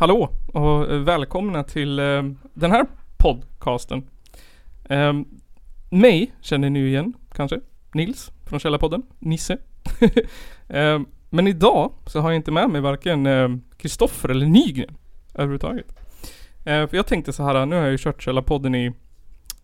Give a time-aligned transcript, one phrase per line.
[0.00, 2.22] Hallå och välkomna till eh,
[2.54, 4.08] den här podcasten.
[4.84, 5.12] Eh,
[5.90, 7.60] mig känner ni ju igen kanske.
[7.92, 9.02] Nils från Källarpodden.
[9.18, 9.58] Nisse.
[10.68, 14.96] eh, men idag så har jag inte med mig varken ehm, Kristoffer eller Nygren
[15.34, 15.86] överhuvudtaget.
[16.64, 18.92] Eh, för jag tänkte så här, nu har jag ju kört Källarpodden i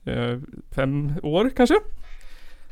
[0.05, 0.39] eh,
[0.71, 1.75] fem år kanske.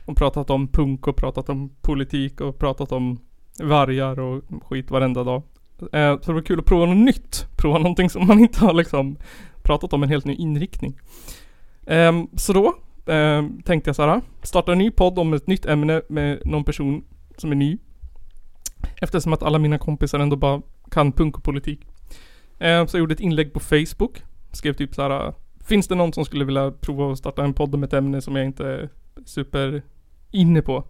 [0.04, 3.18] Och pratat om punk och pratat om politik och pratat om
[3.58, 5.42] vargar och skit varenda dag.
[5.82, 7.46] Eh, så det var kul att prova något nytt.
[7.56, 9.16] Prova någonting som man inte har liksom
[9.62, 10.98] pratat om, en helt ny inriktning.
[11.86, 12.66] Eh, så då
[13.12, 16.64] eh, tänkte jag så här, starta en ny podd om ett nytt ämne med någon
[16.64, 17.04] person
[17.36, 17.78] som är ny.
[19.00, 21.80] Eftersom att alla mina kompisar ändå bara kan punk och politik.
[22.58, 24.22] Eh, så jag gjorde ett inlägg på Facebook.
[24.52, 27.74] Skrev typ så här, finns det någon som skulle vilja prova att starta en podd
[27.74, 28.88] om ett ämne som jag inte är
[29.24, 29.82] super
[30.30, 30.84] inne på?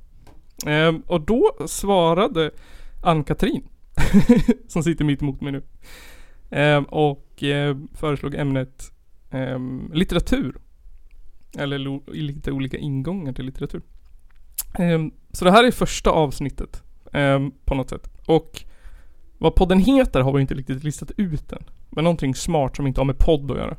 [0.66, 2.50] Eh, och då svarade
[3.02, 3.62] Ann-Katrin
[4.68, 5.62] som sitter mitt emot mig nu.
[6.50, 8.92] Eh, och eh, föreslog ämnet
[9.30, 9.58] eh,
[9.92, 10.56] litteratur.
[11.58, 13.82] Eller lite olika ingångar till litteratur.
[14.78, 18.10] Ehm, så det här är första avsnittet ehm, på något sätt.
[18.26, 18.64] Och
[19.38, 21.64] vad podden heter har vi inte riktigt listat ut än.
[21.90, 23.76] Men någonting smart som inte har med podd att göra.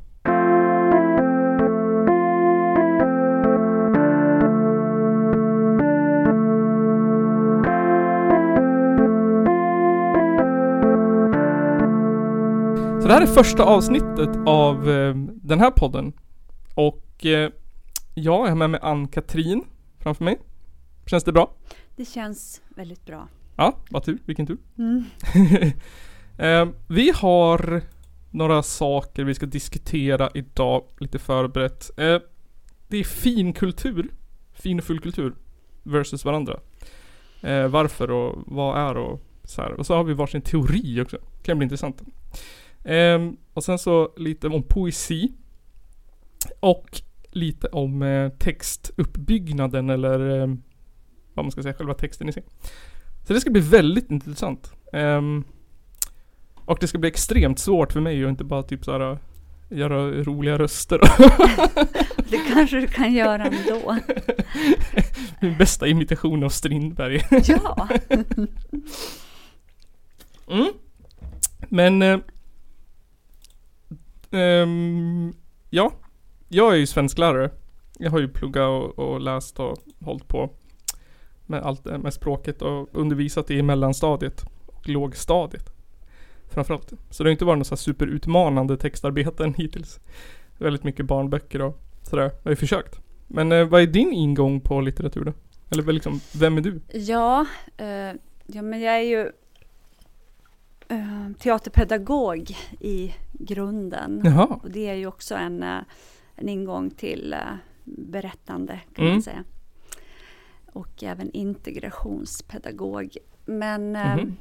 [13.01, 16.13] Så det här är första avsnittet av eh, den här podden.
[16.75, 17.51] Och eh,
[18.15, 19.63] jag har med mig Ann-Katrin
[19.99, 20.39] framför mig.
[21.05, 21.51] Känns det bra?
[21.95, 23.27] Det känns väldigt bra.
[23.55, 24.17] Ja, vad tur.
[24.25, 24.57] Vilken tur.
[24.77, 25.03] Mm.
[26.37, 27.81] eh, vi har
[28.29, 31.99] några saker vi ska diskutera idag, lite förberett.
[31.99, 32.19] Eh,
[32.87, 34.11] det är fin kultur,
[34.53, 35.33] fin och full kultur
[35.83, 36.59] versus varandra.
[37.41, 39.71] Eh, varför och vad är och så här.
[39.71, 41.17] Och så har vi varsin teori också.
[41.17, 42.01] Det kan bli intressant.
[42.83, 45.31] Um, och sen så lite om poesi.
[46.59, 47.01] Och
[47.31, 50.47] lite om eh, textuppbyggnaden eller eh,
[51.33, 52.43] vad man ska säga, själva texten i sig.
[53.27, 54.73] Så det ska bli väldigt intressant.
[54.93, 55.43] Um,
[56.55, 59.17] och det ska bli extremt svårt för mig att inte bara typ såhär
[59.69, 60.99] göra roliga röster.
[62.29, 63.97] det kanske du kan göra ändå.
[65.41, 67.21] Min bästa imitation av Strindberg.
[67.47, 67.87] ja.
[70.47, 70.73] mm.
[71.69, 72.19] Men eh,
[74.31, 75.33] Um,
[75.69, 75.91] ja,
[76.47, 77.51] jag är ju svensklärare.
[77.97, 80.49] Jag har ju pluggat och, och läst och hållit på
[81.45, 85.73] med allt eh, med språket och undervisat i mellanstadiet och lågstadiet.
[86.49, 86.93] Framförallt.
[87.09, 89.99] Så det har inte varit något så superutmanande textarbeten hittills.
[90.57, 92.23] Väldigt mycket barnböcker och sådär.
[92.23, 92.99] Jag har ju försökt.
[93.27, 95.33] Men eh, vad är din ingång på litteratur då?
[95.69, 96.81] Eller liksom, vem är du?
[96.93, 97.45] Ja,
[97.77, 97.87] eh,
[98.45, 99.31] ja men jag är ju
[100.91, 104.21] eh, teaterpedagog i grunden.
[104.25, 104.59] Jaha.
[104.63, 105.79] Och det är ju också en, eh,
[106.35, 109.15] en ingång till uh, berättande kan mm.
[109.15, 109.43] man säga.
[110.73, 113.17] Och även integrationspedagog.
[113.45, 114.35] Men mm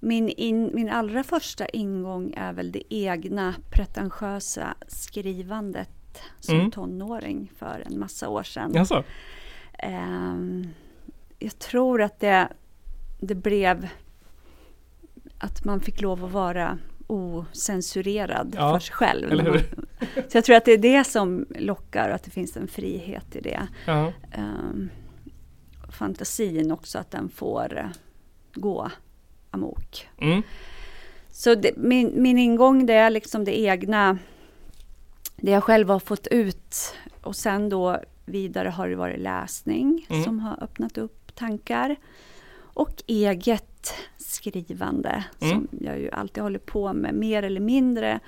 [0.00, 6.70] min, in, min allra första ingång är väl det egna pretentiösa skrivandet som mm.
[6.70, 8.72] tonåring för en massa år sedan.
[8.74, 9.04] Jaså?
[9.82, 10.68] Um,
[11.38, 12.48] jag tror att det,
[13.20, 13.88] det blev
[15.40, 19.62] att man fick lov att vara osensurerad ja, för sig själv.
[20.28, 23.40] Så jag tror att det är det som lockar att det finns en frihet i
[23.40, 23.68] det.
[23.86, 24.12] Ja.
[24.38, 24.90] Um,
[25.92, 27.90] fantasin också, att den får uh,
[28.54, 28.90] gå
[29.50, 30.08] amok.
[30.18, 30.42] Mm.
[31.30, 34.18] Så det, min, min ingång det är liksom det egna,
[35.36, 36.94] det jag själv har fått ut.
[37.22, 40.24] Och sen då vidare har det varit läsning mm.
[40.24, 41.96] som har öppnat upp tankar.
[42.58, 43.94] Och eget
[44.30, 45.50] skrivande mm.
[45.50, 48.20] som jag ju alltid håller på med mer eller mindre.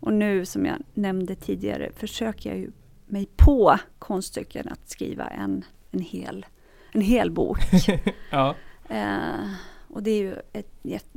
[0.00, 2.70] Och nu som jag nämnde tidigare försöker jag ju
[3.06, 6.46] mig på konststycken att skriva en, en, hel,
[6.92, 7.58] en hel bok.
[8.30, 8.54] ja.
[8.88, 9.50] eh,
[9.88, 11.12] och det är ju ett, ett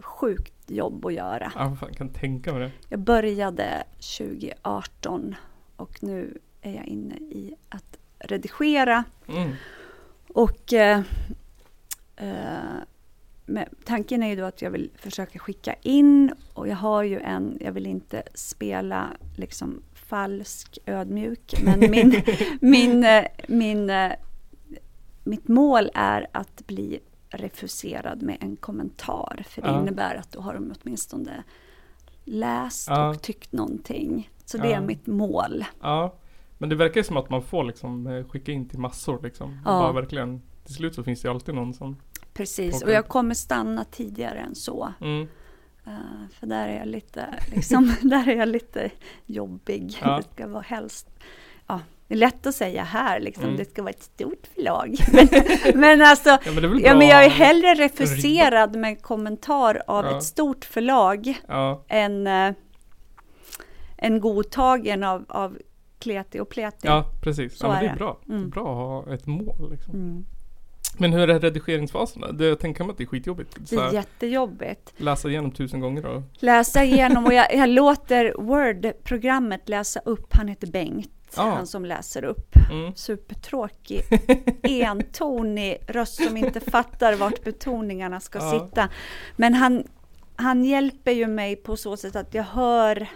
[0.00, 1.52] sjukt jobb att göra.
[1.54, 2.70] Ja, jag kan tänka mig det.
[2.88, 3.84] Jag började
[4.18, 5.34] 2018
[5.76, 9.04] och nu är jag inne i att redigera.
[9.28, 9.52] Mm.
[10.28, 11.02] Och eh,
[12.16, 12.80] eh,
[13.46, 17.20] men tanken är ju då att jag vill försöka skicka in och jag har ju
[17.20, 22.22] en, jag vill inte spela liksom falsk ödmjuk, men min,
[22.60, 23.06] min,
[23.48, 23.92] min,
[25.24, 29.44] mitt mål är att bli refuserad med en kommentar.
[29.48, 29.80] För det ja.
[29.80, 31.42] innebär att då har de åtminstone
[32.24, 33.08] läst ja.
[33.08, 34.30] och tyckt någonting.
[34.44, 34.76] Så det ja.
[34.76, 35.64] är mitt mål.
[35.80, 36.14] Ja,
[36.58, 39.60] men det verkar ju som att man får liksom eh, skicka in till massor liksom.
[39.64, 39.70] Ja.
[39.70, 41.96] Bara verkligen, till slut så finns det alltid någon som
[42.34, 44.92] Precis, och jag kommer stanna tidigare än så.
[45.00, 45.28] Mm.
[45.86, 48.90] Uh, för där är jag lite, liksom, där är jag lite
[49.26, 49.98] jobbig.
[50.02, 50.16] Ja.
[50.16, 51.08] Det ska vara helst,
[51.66, 53.56] ja, det är lätt att säga här liksom, mm.
[53.56, 54.96] det ska vara ett stort förlag.
[55.12, 60.04] men, men alltså, ja, men, ja, men jag är hellre refuserad med en kommentar av
[60.04, 60.16] ja.
[60.16, 61.40] ett stort förlag
[61.88, 62.52] än, uh,
[63.98, 65.58] än godtagen av, av
[65.98, 66.86] kleti och pleti.
[66.86, 67.58] Ja, precis.
[67.58, 68.20] Så ja, men det är, bra.
[68.28, 68.40] Mm.
[68.40, 69.70] Det är bra att ha ett mål.
[69.70, 69.94] Liksom.
[69.94, 70.24] Mm.
[70.98, 72.44] Men hur är redigeringsfasen då?
[72.44, 73.70] jag tänker mig att det är skitjobbigt.
[73.70, 74.92] det är jättejobbigt.
[74.96, 76.22] Läsa igenom tusen gånger då?
[76.38, 80.34] Läsa igenom och jag, jag låter Word-programmet läsa upp.
[80.34, 81.10] Han heter Bengt.
[81.34, 81.50] Ah.
[81.50, 82.56] Han som läser upp.
[82.70, 82.94] Mm.
[82.94, 84.02] Supertråkig,
[84.62, 88.50] entonig röst som inte fattar vart betoningarna ska ah.
[88.50, 88.88] sitta.
[89.36, 89.84] Men han,
[90.36, 93.08] han hjälper ju mig på så sätt att jag hör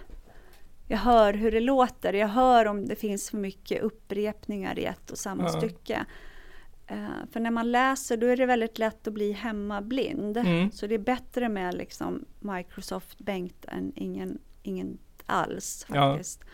[0.89, 5.11] jag hör hur det låter, jag hör om det finns för mycket upprepningar i ett
[5.11, 5.49] och samma ja.
[5.49, 6.07] stycke.
[6.91, 10.37] Uh, för när man läser då är det väldigt lätt att bli hemmablind.
[10.37, 10.71] Mm.
[10.71, 16.41] Så det är bättre med liksom Microsoft Bengt än ingen, ingen alls faktiskt.
[16.43, 16.51] Ja.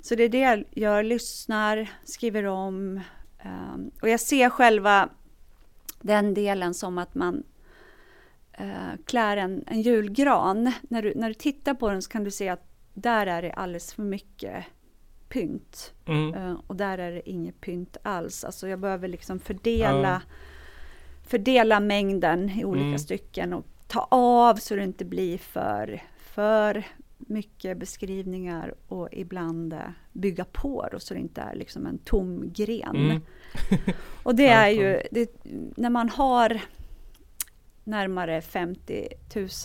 [0.00, 3.00] Så det är det jag gör, lyssnar, skriver om.
[3.44, 5.08] Um, och jag ser själva
[6.00, 7.42] den delen som att man
[8.60, 10.72] uh, klär en, en julgran.
[10.82, 13.52] När du, när du tittar på den så kan du se att där är det
[13.52, 14.64] alldeles för mycket
[15.30, 15.94] pynt.
[16.06, 16.34] Mm.
[16.34, 18.44] Uh, och där är det inget pynt alls.
[18.44, 20.34] Alltså jag behöver liksom fördela, ja.
[21.22, 22.98] fördela mängden i olika mm.
[22.98, 26.84] stycken och ta av så det inte blir för, för
[27.18, 29.78] mycket beskrivningar och ibland uh,
[30.12, 32.96] bygga på då, så det inte är liksom en tom gren.
[32.96, 33.20] Mm.
[34.22, 35.44] och det är ju, det,
[35.76, 36.60] när man har
[37.84, 39.08] närmare 50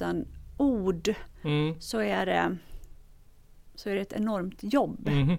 [0.01, 0.25] 000
[0.57, 1.13] ord
[1.43, 1.75] mm.
[1.81, 2.57] så är det
[3.75, 5.07] så är det ett enormt jobb.
[5.07, 5.37] Mm.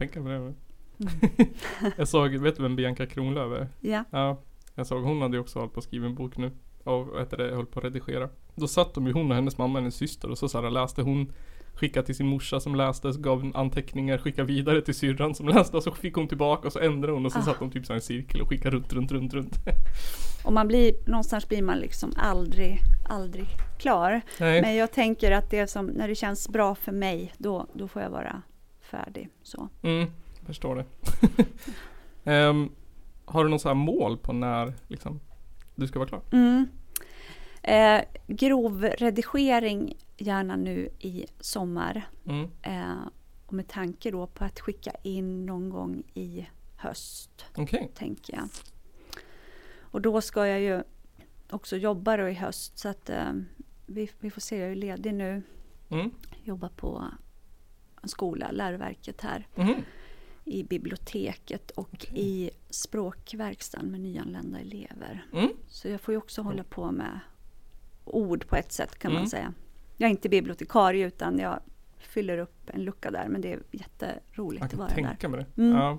[0.00, 0.34] Tänker på det.
[0.34, 0.54] Mm.
[1.96, 3.68] jag såg, vet du vem Bianca Kronlöf är?
[3.80, 4.04] Ja.
[4.10, 4.40] ja.
[4.74, 6.50] Jag såg, hon hade ju också hållit på att skriva en bok nu.
[6.84, 8.28] Och vet det, höll på att redigera.
[8.54, 10.70] Då satt de ju, hon och hennes mamma och hennes syster och så, så här,
[10.70, 11.32] läste hon
[11.74, 15.82] Skickade till sin morsa som läste, gav anteckningar, skickade vidare till syrran som läste och
[15.82, 17.42] så fick hon tillbaka och så ändrade hon och så ah.
[17.42, 19.54] satt de typ så en cirkel och skickade runt, runt, runt, runt.
[20.44, 23.46] och man blir, någonstans blir man liksom aldrig, aldrig
[23.78, 24.20] klar.
[24.40, 24.62] Nej.
[24.62, 28.02] Men jag tänker att det som, när det känns bra för mig, då, då får
[28.02, 28.42] jag vara
[28.90, 29.28] färdig.
[29.42, 29.68] Så.
[29.82, 30.10] Mm,
[30.46, 30.84] förstår det.
[32.48, 32.72] um,
[33.24, 35.20] har du något så mål på när liksom,
[35.74, 36.22] du ska vara klar?
[36.32, 36.68] Mm.
[37.62, 42.08] Eh, grov redigering gärna nu i sommar.
[42.26, 42.50] Mm.
[42.62, 43.08] Eh,
[43.46, 46.46] och med tanke då på att skicka in någon gång i
[46.76, 47.44] höst.
[47.56, 47.88] Okay.
[47.94, 48.48] Tänker jag.
[49.80, 50.82] Och då ska jag ju
[51.50, 53.32] också jobba då i höst så att eh,
[53.86, 55.42] vi, vi, får se, jag är ledig nu.
[55.88, 56.10] Mm.
[56.44, 57.04] Jobbar på
[58.02, 59.46] en skola, läroverket här.
[59.54, 59.74] Mm.
[60.44, 62.18] I biblioteket och okay.
[62.18, 65.26] i språkverkstan med nyanlända elever.
[65.32, 65.48] Mm.
[65.68, 67.20] Så jag får ju också hålla på med
[68.04, 69.30] ord på ett sätt kan man mm.
[69.30, 69.54] säga.
[69.96, 71.60] Jag är inte bibliotekarie utan jag
[71.98, 74.94] fyller upp en lucka där men det är jätteroligt att vara där.
[74.96, 75.62] Jag kan tänka mig det.
[75.62, 75.76] Mm.
[75.76, 75.98] Ja.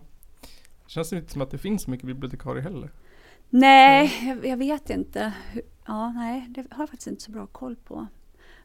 [0.83, 2.92] Det känns inte som att det finns så mycket bibliotekarier heller.
[3.50, 5.33] Nej, jag, jag, vet inte.
[5.86, 8.07] Ja, nej, det har jag faktiskt inte så bra koll på.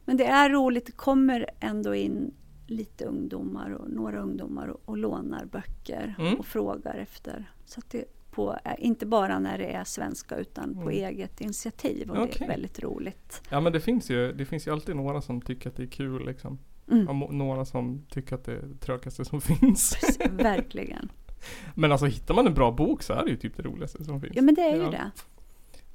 [0.04, 2.34] Men det är roligt, det kommer ändå in
[2.66, 6.34] lite ungdomar och några ungdomar och, och lånar böcker mm.
[6.34, 7.50] och frågar efter.
[7.64, 8.04] Så det
[8.36, 10.92] på, eh, inte bara när det är svenska utan på mm.
[10.92, 12.32] eget initiativ och okay.
[12.38, 13.42] det är väldigt roligt.
[13.50, 15.86] Ja men det finns ju, det finns ju alltid några som tycker att det är
[15.86, 16.58] kul liksom.
[16.90, 17.18] Mm.
[17.38, 19.96] Några som tycker att det är det tråkigaste som finns.
[20.30, 21.08] Verkligen.
[21.74, 24.20] men alltså hittar man en bra bok så är det ju typ det roligaste som
[24.20, 24.36] finns.
[24.36, 24.90] Ja men det är ju ja.
[24.90, 25.10] det.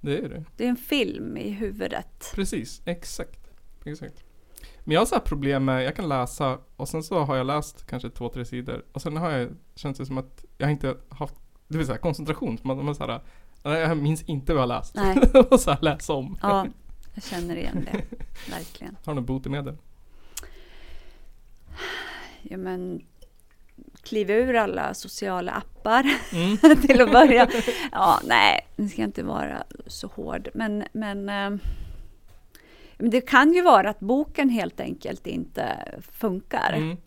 [0.02, 0.46] Det är det.
[0.58, 2.32] Det är en film i huvudet.
[2.36, 3.52] Precis, exakt.
[3.86, 4.24] exakt.
[4.84, 7.46] Men jag har så här problem med, jag kan läsa och sen så har jag
[7.46, 10.96] läst kanske två, tre sidor och sen har jag, känns det som att jag inte
[11.10, 11.36] haft
[11.72, 12.58] det vill säga koncentration.
[12.62, 13.22] Man, man så här,
[13.64, 14.96] jag minns inte vad jag läst.
[14.96, 15.18] Nej.
[15.52, 16.38] och så här läsa om.
[16.42, 16.68] Ja,
[17.14, 18.02] jag känner igen det.
[18.52, 18.98] Verkligen.
[19.06, 19.78] Har du något botemedel?
[22.42, 23.02] Ja men
[24.04, 26.58] kliva ur alla sociala appar mm.
[26.58, 27.50] till att börja.
[27.92, 30.50] Ja, nej, nu ska jag inte vara så hård.
[30.54, 31.60] Men, men, men
[33.10, 36.74] det kan ju vara att boken helt enkelt inte funkar.
[36.74, 36.98] Mm.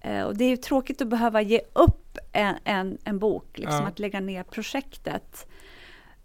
[0.00, 3.80] Eh, och det är ju tråkigt att behöva ge upp en, en, en bok, liksom,
[3.80, 3.86] ja.
[3.86, 5.46] att lägga ner projektet.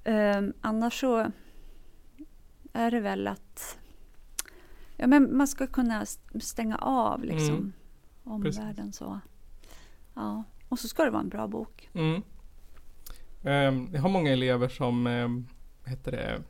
[0.04, 1.32] Um, annars så
[2.74, 3.78] är det väl att
[4.98, 6.06] ja, men man ska kunna
[6.40, 7.74] stänga av liksom, mm.
[8.24, 8.94] omvärlden.
[8.94, 9.20] Så.
[10.14, 10.44] Ja.
[10.70, 11.90] Och så ska det vara en bra bok.
[11.94, 12.22] Mm.
[13.44, 15.48] Um, jag har många elever som um,
[15.86, 16.42] heter det,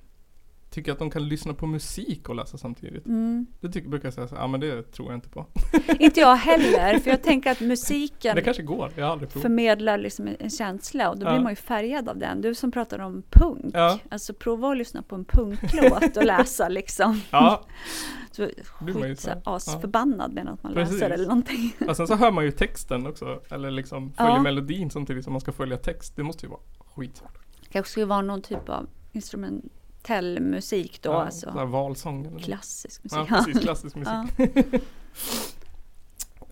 [0.75, 3.05] tycker att de kan lyssna på musik och läsa samtidigt.
[3.05, 3.45] Mm.
[3.61, 5.45] Det tycker, brukar jag säga så ja men det tror jag inte på.
[5.99, 9.41] inte jag heller, för jag tänker att musiken det kanske går, jag har aldrig provat.
[9.41, 11.33] förmedlar liksom en känsla och då ja.
[11.33, 12.41] blir man ju färgad av den.
[12.41, 13.99] Du som pratar om punk, ja.
[14.09, 17.21] alltså prova att lyssna på en punklåt och läsa liksom.
[17.31, 17.61] Ja.
[18.31, 20.93] så skit asförbannad med att man Precis.
[20.93, 21.73] läser eller någonting.
[21.87, 24.41] Och sen så hör man ju texten också, eller liksom följer ja.
[24.41, 26.15] melodin samtidigt som man ska följa text.
[26.15, 26.61] Det måste ju vara
[26.95, 27.37] skitsvårt.
[27.71, 29.65] Kanske skulle vara någon typ av instrument
[30.07, 31.09] bagatellmusik då.
[31.09, 31.51] Ja, alltså.
[31.51, 32.25] valsång.
[32.25, 32.39] Eller?
[32.43, 33.19] Klassisk musik.
[33.19, 34.83] Ja, precis, klassisk musik.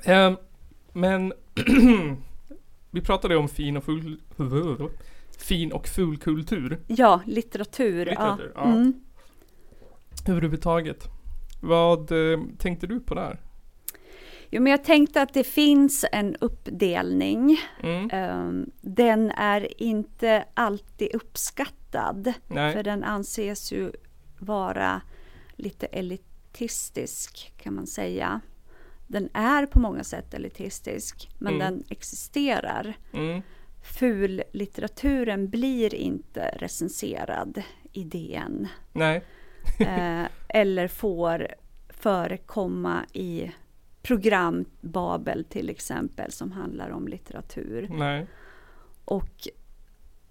[0.07, 0.37] um,
[0.93, 1.33] men
[2.91, 4.21] vi pratade om fin och full
[5.37, 6.79] fin och ful kultur.
[6.87, 8.05] Ja, litteratur.
[8.05, 8.61] litteratur ja.
[8.61, 8.73] ja.
[8.73, 8.93] Mm.
[10.27, 11.07] Överhuvudtaget.
[11.61, 13.39] Vad eh, tänkte du på där?
[14.55, 17.57] Jo, men jag tänkte att det finns en uppdelning.
[17.83, 18.09] Mm.
[18.31, 22.33] Um, den är inte alltid uppskattad.
[22.47, 22.73] Nej.
[22.73, 23.91] För den anses ju
[24.39, 25.01] vara
[25.55, 28.41] lite elitistisk kan man säga.
[29.07, 31.59] Den är på många sätt elitistisk, men mm.
[31.65, 32.93] den existerar.
[33.13, 33.41] Mm.
[33.83, 38.67] Fullitteraturen blir inte recenserad i DN.
[38.91, 39.23] Nej.
[39.79, 41.47] eh, eller får
[41.89, 43.51] förekomma i
[44.03, 47.87] program Babel till exempel som handlar om litteratur.
[47.91, 48.27] Nej.
[49.05, 49.47] Och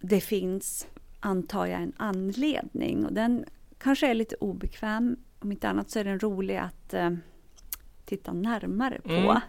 [0.00, 0.86] det finns,
[1.20, 3.44] antar jag, en anledning och den
[3.78, 5.16] kanske är lite obekväm.
[5.38, 7.10] Om inte annat så är den rolig att eh,
[8.04, 9.10] titta närmare på.
[9.10, 9.40] Mm.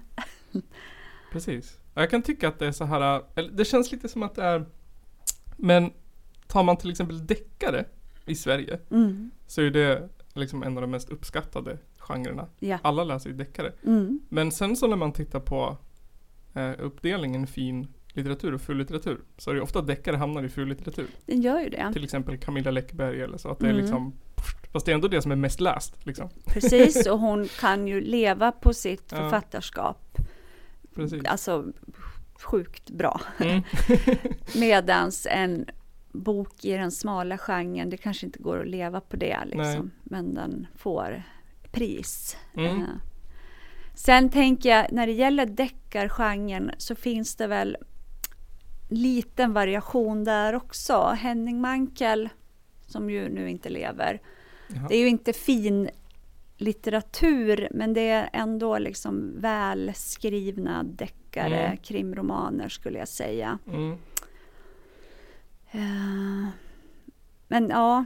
[1.31, 1.79] Precis.
[1.93, 4.43] Jag kan tycka att det är så här, eller det känns lite som att det
[4.43, 4.65] är,
[5.57, 5.91] men
[6.47, 7.85] tar man till exempel deckare
[8.25, 9.31] i Sverige mm.
[9.47, 12.47] så är det liksom en av de mest uppskattade genrerna.
[12.59, 12.79] Ja.
[12.81, 13.73] Alla läser ju deckare.
[13.85, 14.19] Mm.
[14.29, 15.77] Men sen så när man tittar på
[16.53, 20.67] eh, uppdelningen fin litteratur och full litteratur så är det ofta deckare hamnar i full
[20.67, 21.07] litteratur.
[21.25, 21.93] Den gör ju det.
[21.93, 23.49] Till exempel Camilla Läckberg eller så.
[23.49, 23.77] Att det mm.
[23.77, 24.13] är liksom,
[24.71, 26.05] fast det är ändå det som är mest läst.
[26.05, 26.29] Liksom.
[26.45, 30.17] Precis, och hon kan ju leva på sitt författarskap.
[30.95, 31.25] Precis.
[31.25, 31.65] Alltså
[32.33, 33.21] sjukt bra.
[33.39, 33.61] Mm.
[34.55, 35.65] Medans en
[36.11, 39.91] bok i den smala genren, det kanske inte går att leva på det liksom.
[40.03, 41.23] Men den får
[41.73, 42.37] pris.
[42.57, 42.81] Mm.
[42.81, 42.87] Uh,
[43.93, 47.77] sen tänker jag när det gäller deckargenren så finns det väl
[48.89, 51.07] liten variation där också.
[51.07, 52.29] Henning Mankell,
[52.85, 54.21] som ju nu inte lever,
[54.67, 54.87] Jaha.
[54.89, 55.89] det är ju inte fin
[56.57, 61.77] litteratur, men det är ändå liksom välskrivna deckare, mm.
[61.77, 63.59] krimromaner skulle jag säga.
[63.67, 63.91] Mm.
[65.75, 66.47] Uh,
[67.47, 68.05] men ja,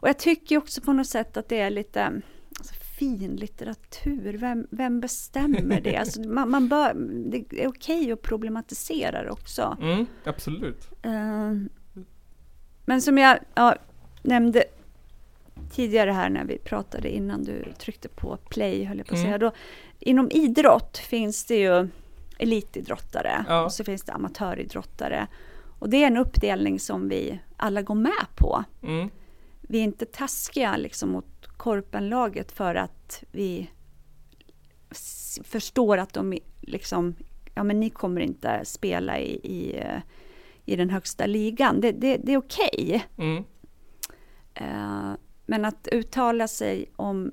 [0.00, 2.22] och jag tycker också på något sätt att det är lite
[2.58, 4.32] alltså, fin litteratur.
[4.38, 5.96] Vem, vem bestämmer det?
[5.96, 6.94] Alltså, man, man bör,
[7.30, 9.76] det är okej okay att problematisera det också.
[9.80, 10.90] Mm, absolut.
[11.06, 11.52] Uh,
[12.84, 13.76] men som jag ja,
[14.22, 14.64] nämnde
[15.70, 19.34] tidigare här när vi pratade innan du tryckte på play, höll jag på att säga.
[19.34, 19.40] Mm.
[19.40, 19.52] Då,
[19.98, 21.88] inom idrott finns det ju
[22.38, 23.64] elitidrottare ja.
[23.64, 25.26] och så finns det amatöridrottare.
[25.78, 28.64] Och det är en uppdelning som vi alla går med på.
[28.82, 29.10] Mm
[29.68, 33.70] vi är inte taskiga liksom mot korpenlaget för att vi
[35.44, 37.14] förstår att de liksom,
[37.54, 39.82] ja men ni kommer inte spela i, i,
[40.64, 41.80] i den högsta ligan.
[41.80, 43.04] Det, det, det är okej.
[43.16, 43.26] Okay.
[43.26, 43.44] Mm.
[44.60, 47.32] Uh, men att uttala sig om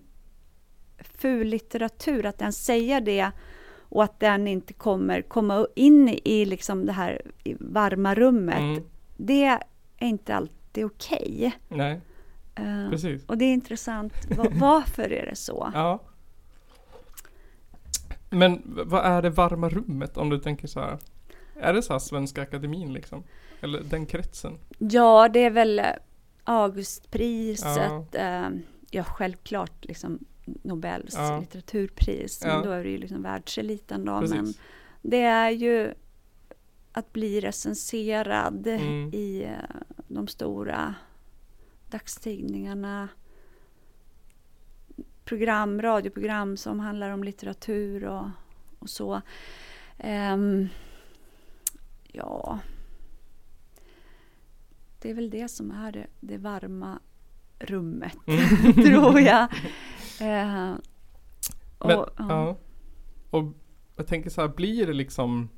[1.00, 3.32] ful litteratur, att den säger det
[3.80, 7.22] och att den inte kommer komma in i liksom det här
[7.60, 8.60] varma rummet.
[8.60, 8.84] Mm.
[9.18, 9.60] Det är
[10.00, 11.54] inte alltid okej.
[11.70, 12.00] Okay.
[12.60, 13.26] Uh, Precis.
[13.26, 14.14] Och det är intressant.
[14.52, 15.72] varför är det så?
[15.74, 16.00] Ja.
[18.30, 20.98] Men vad är det varma rummet om du tänker så här?
[21.60, 23.24] Är det så här Svenska Akademin liksom?
[23.62, 24.58] Eller den kretsen?
[24.78, 25.86] Ja, det är väl eh,
[26.44, 28.08] Augustpriset.
[28.12, 28.58] Ja, uh,
[28.92, 31.40] ja självklart liksom Nobels ja.
[31.40, 32.42] litteraturpris.
[32.44, 32.54] Ja.
[32.54, 34.20] Men då är det ju liksom världseliten då.
[34.20, 34.36] Precis.
[34.36, 34.54] Men
[35.02, 35.94] det är ju
[36.92, 39.14] att bli recenserad mm.
[39.14, 39.48] i
[40.08, 40.96] de stora
[41.90, 43.10] dagstidningarna,
[45.26, 48.30] program, radioprogram som handlar om litteratur och,
[48.80, 49.22] och så.
[50.04, 50.70] Um,
[52.12, 52.60] ja,
[55.02, 57.00] det är väl det som är det, det varma
[57.60, 58.74] rummet, mm.
[58.86, 59.44] tror jag.
[60.22, 60.76] Uh,
[61.78, 62.58] och, Men, ja.
[63.30, 63.44] och
[63.96, 65.50] jag tänker så här, blir det liksom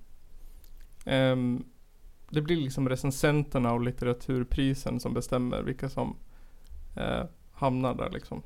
[1.05, 1.65] um,
[2.29, 6.15] det blir liksom recensenterna och litteraturprisen som bestämmer vilka som
[6.96, 8.43] eh, hamnar där liksom.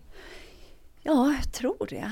[1.02, 2.12] Ja, jag tror det.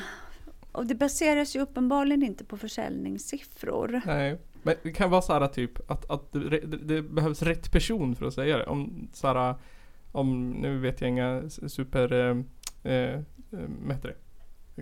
[0.71, 4.01] Och det baseras ju uppenbarligen inte på försäljningssiffror.
[4.05, 8.15] Nej, men det kan vara så här typ att, att det, det, behövs rätt person
[8.15, 8.65] för att säga det.
[8.65, 9.55] Om så här,
[10.11, 13.19] om, nu vet jag inga super, eh, eh,
[14.01, 14.15] det?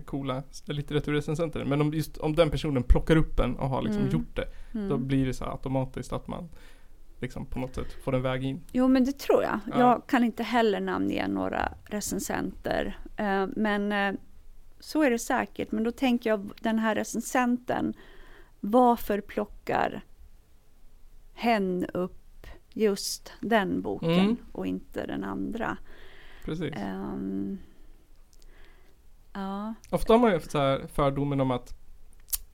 [0.04, 1.64] coola litteraturrecensenter.
[1.64, 4.12] Men om, just, om den personen plockar upp en och har liksom mm.
[4.12, 4.48] gjort det.
[4.74, 4.88] Mm.
[4.88, 6.48] Då blir det så automatiskt att man
[7.20, 8.60] liksom på något sätt får en väg in.
[8.72, 9.60] Jo men det tror jag.
[9.66, 9.78] Ja.
[9.78, 12.98] Jag kan inte heller namnge några recensenter.
[13.16, 14.20] Eh, men eh,
[14.80, 15.72] så är det säkert.
[15.72, 17.94] Men då tänker jag den här recensenten.
[18.60, 20.04] Varför plockar
[21.34, 24.36] hen upp just den boken mm.
[24.52, 25.76] och inte den andra?
[26.44, 26.74] Precis.
[26.76, 27.58] Um,
[29.32, 29.74] ja.
[29.90, 31.77] Ofta har man ju haft så fördomen om att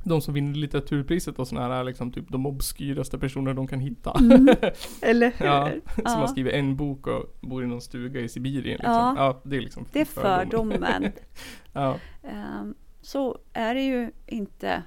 [0.04, 3.80] de som vinner litteraturpriset och sådana här är liksom typ de obskyraste personer de kan
[3.80, 4.12] hitta.
[4.20, 4.48] Mm.
[5.02, 5.46] Eller hur?
[5.46, 6.10] Ja, som ja.
[6.10, 8.76] har skrivit en bok och bor i någon stuga i Sibirien.
[8.76, 8.92] Liksom.
[8.92, 9.14] Ja.
[9.16, 9.40] ja.
[9.44, 11.12] det är liksom Det är fördomen.
[11.72, 11.98] ja.
[12.22, 14.82] Um, så är det ju inte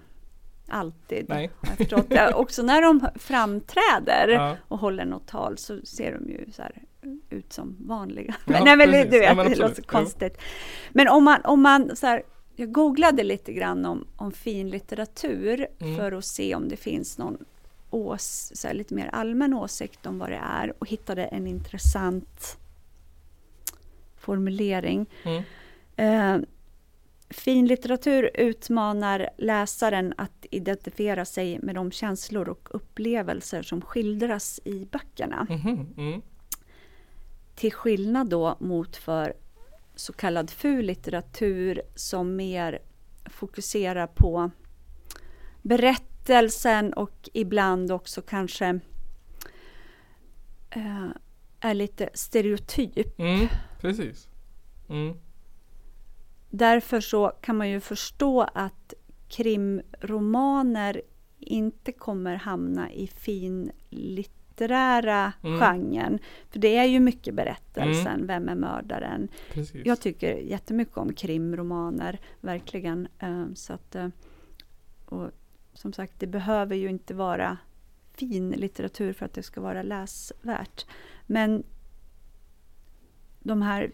[0.67, 1.25] alltid.
[1.29, 1.50] Nej.
[2.33, 4.55] Också när de framträder ja.
[4.67, 6.63] och håller något tal så ser de ju så
[7.29, 8.36] ut som vanliga.
[8.45, 10.41] Ja, Nej men du vet, ja, det låter konstigt.
[10.91, 12.24] Men om man, om man så här,
[12.60, 15.98] jag googlade lite grann om, om finlitteratur mm.
[15.98, 17.38] för att se om det finns någon
[17.90, 22.58] ås, så lite mer allmän åsikt om vad det är och hittade en intressant
[24.18, 25.06] formulering.
[25.24, 25.44] Mm.
[25.96, 26.48] Eh,
[27.30, 35.48] finlitteratur utmanar läsaren att identifiera sig med de känslor och upplevelser som skildras i böckerna.
[35.50, 35.86] Mm.
[35.98, 36.22] Mm.
[37.56, 39.34] Till skillnad då mot för
[39.98, 42.80] så kallad ful litteratur som mer
[43.25, 44.51] fokuserar på
[45.62, 48.80] berättelsen och ibland också kanske
[50.70, 51.08] eh,
[51.60, 53.20] är lite stereotyp.
[53.20, 53.48] Mm,
[53.82, 54.27] precis.
[54.89, 55.18] Mm.
[56.50, 58.94] Därför så kan man ju förstå att
[59.27, 61.01] krimromaner
[61.39, 65.60] inte kommer hamna i fin litteratur litterära mm.
[65.60, 66.20] genren.
[66.50, 68.28] För det är ju mycket berättelsen, mm.
[68.28, 69.28] vem är mördaren?
[69.52, 69.86] Precis.
[69.86, 73.08] Jag tycker jättemycket om krimromaner, verkligen.
[73.24, 74.08] Uh, så att, uh,
[75.06, 75.32] och
[75.74, 77.58] som sagt, det behöver ju inte vara
[78.14, 80.86] fin litteratur för att det ska vara läsvärt.
[81.26, 81.64] Men
[83.40, 83.92] de här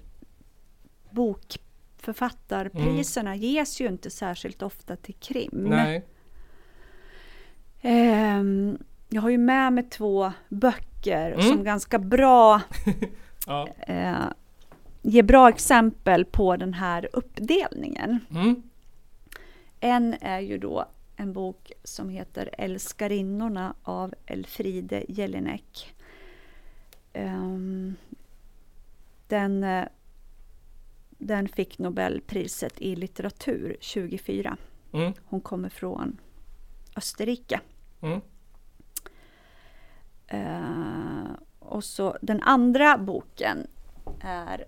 [1.12, 3.42] bokförfattarpriserna mm.
[3.42, 5.74] ges ju inte särskilt ofta till krim.
[7.86, 8.78] Um,
[9.14, 11.42] jag har ju med mig två böcker mm.
[11.42, 12.62] som ganska bra
[13.48, 13.68] ja.
[13.88, 14.26] eh,
[15.02, 18.20] ger bra exempel på den här uppdelningen.
[18.32, 18.64] Mm.
[19.80, 25.96] En är ju då en bok som heter Älskarinnorna av Elfride Jelinek.
[27.14, 27.96] Um,
[29.28, 29.86] den, eh,
[31.10, 34.58] den fick Nobelpriset i litteratur 2004.
[34.94, 35.14] Mm.
[35.26, 36.18] Hon kommer från
[36.96, 37.60] Österrike.
[38.02, 38.22] Mm.
[40.34, 43.68] Uh, och så den andra boken
[44.22, 44.66] är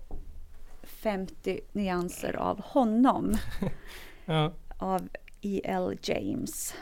[0.82, 3.34] 50 nyanser av honom.
[4.24, 4.52] ja.
[4.78, 5.08] Av
[5.40, 5.98] E.L.
[6.02, 6.74] James.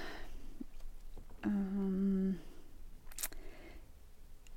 [1.42, 2.35] Um,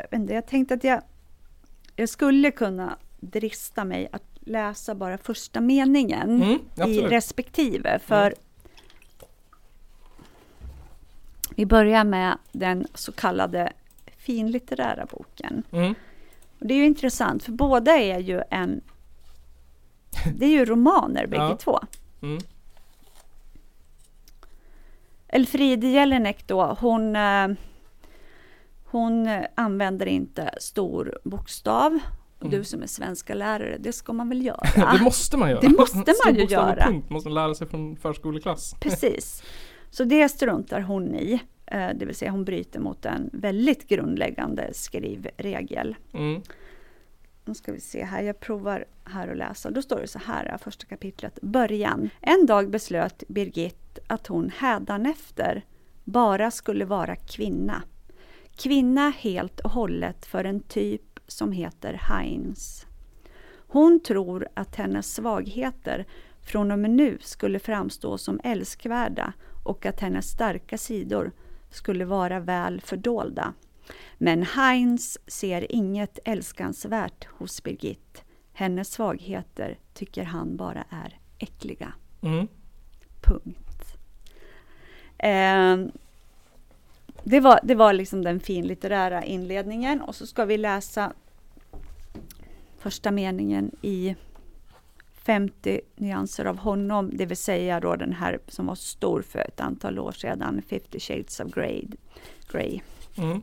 [0.09, 1.01] jag, tänkte att jag,
[1.95, 6.59] jag skulle kunna drista mig att läsa bara första meningen mm,
[6.89, 7.99] i respektive.
[7.99, 8.39] För mm.
[11.55, 13.73] vi börjar med den så kallade
[14.27, 15.63] finlitterära boken.
[15.71, 15.93] Mm.
[16.59, 18.81] Och det är ju intressant, för båda är ju en...
[20.35, 21.57] Det är ju romaner bägge ja.
[21.57, 21.79] två.
[22.21, 22.41] Mm.
[25.27, 27.47] Elfriede Jelinek då, hon, eh,
[28.85, 31.99] hon använder inte stor bokstav.
[32.41, 32.51] Mm.
[32.51, 34.91] Du som är svenska lärare, det ska man väl göra?
[34.93, 35.61] det måste man göra.
[35.61, 36.85] Det måste man ju göra.
[36.85, 38.75] punkt måste man lära sig från förskoleklass.
[38.79, 39.43] Precis.
[39.89, 41.39] Så det struntar hon i.
[41.67, 45.95] Eh, det vill säga hon bryter mot en väldigt grundläggande skrivregel.
[46.13, 46.41] Mm.
[47.45, 49.71] Nu ska vi se här, jag provar här att läsa.
[49.71, 52.09] Då står det så här, första kapitlet, början.
[52.21, 55.65] En dag beslöt Birgit att hon hädanefter
[56.03, 57.83] bara skulle vara kvinna.
[58.55, 62.85] Kvinna helt och hållet för en typ som heter Heinz.
[63.67, 66.05] Hon tror att hennes svagheter
[66.41, 71.31] från och med nu skulle framstå som älskvärda och att hennes starka sidor
[71.69, 73.53] skulle vara väl fördolda.
[74.17, 78.23] Men Heinz ser inget älskansvärt hos Birgit.
[78.53, 81.93] Hennes svagheter tycker han bara är äckliga.
[82.21, 82.47] Mm.
[83.21, 83.97] Punkt.
[85.17, 85.77] Eh,
[87.23, 91.13] det, var, det var liksom den finlitterära inledningen och så ska vi läsa
[92.79, 94.15] första meningen i
[95.27, 99.59] 50 nyanser av honom, det vill säga då den här som var stor för ett
[99.59, 101.87] antal år sedan, 50 shades of grey.
[102.51, 102.81] grey.
[103.17, 103.41] Mm.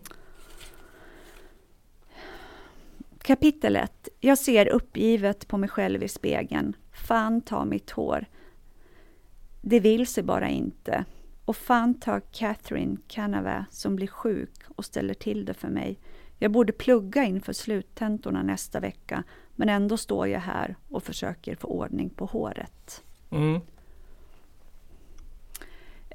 [3.22, 4.08] Kapitel 1.
[4.20, 6.76] Jag ser uppgivet på mig själv i spegeln.
[6.92, 8.26] Fan ta mitt hår.
[9.62, 11.04] Det vill sig bara inte.
[11.44, 15.98] Och fan ta Catherine Canava som blir sjuk och ställer till det för mig.
[16.38, 19.24] Jag borde plugga inför sluttentorna nästa vecka,
[19.56, 23.02] men ändå står jag här och försöker få ordning på håret.
[23.30, 23.60] Mm.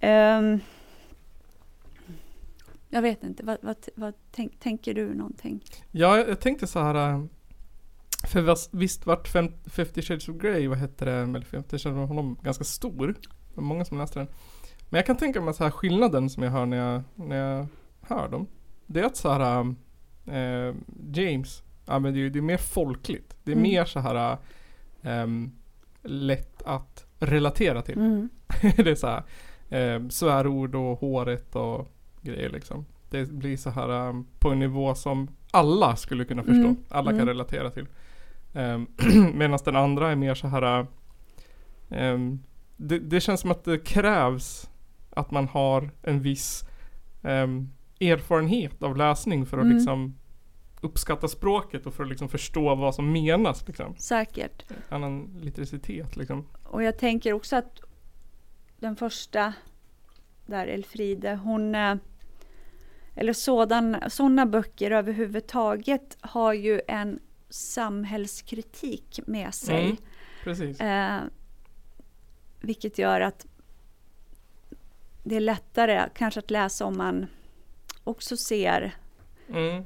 [0.02, 0.60] Um,
[2.89, 5.63] jag vet inte, vad, vad, vad tänk, tänker du någonting?
[5.91, 7.13] Ja, jag tänkte så här.
[7.13, 7.23] Äh,
[8.28, 12.38] för visst vart 50 Shades of Grey, vad hette det, eller 50 Shades of honom
[12.43, 13.08] ganska stor.
[13.08, 14.28] Det var många som läste den.
[14.89, 17.67] Men jag kan tänka mig så här skillnaden som jag hör när jag, när jag
[18.02, 18.47] hör dem.
[18.86, 19.75] Det är att så här
[20.25, 20.75] äh,
[21.13, 23.36] James, ja men det är, det är mer folkligt.
[23.43, 23.63] Det är mm.
[23.63, 24.38] mer så här
[25.02, 25.28] äh,
[26.04, 27.97] lätt att relatera till.
[27.97, 28.30] Mm.
[28.75, 29.23] det är så här
[29.69, 31.88] äh, svärord och håret och
[32.21, 32.86] grejer liksom.
[33.10, 36.67] Det blir så här um, på en nivå som alla skulle kunna förstå.
[36.67, 36.78] Mm.
[36.89, 37.28] Alla kan mm.
[37.28, 37.88] relatera till.
[38.54, 38.88] Um,
[39.34, 40.88] Medan den andra är mer så här
[41.89, 42.43] um,
[42.78, 44.69] det, det, känns som att det krävs
[45.10, 46.63] att man har en viss
[47.21, 49.78] um, erfarenhet av läsning för att mm.
[49.78, 50.19] liksom
[50.82, 53.68] uppskatta språket och för att liksom förstå vad som menas.
[53.68, 53.96] Liksom.
[53.98, 54.63] Säkert.
[54.89, 56.48] Annan litteracitet liksom.
[56.63, 57.80] Och jag tänker också att
[58.80, 59.54] den första
[60.46, 61.96] där Elfride, hon eh,
[63.15, 63.34] eller
[64.10, 69.84] sådana böcker överhuvudtaget har ju en samhällskritik med sig.
[69.84, 69.98] Mm,
[70.44, 70.82] precis.
[70.82, 71.22] Eh,
[72.62, 73.46] vilket gör att
[75.24, 77.28] det är lättare kanske att läsa om man
[78.04, 78.96] också ser,
[79.50, 79.84] mm.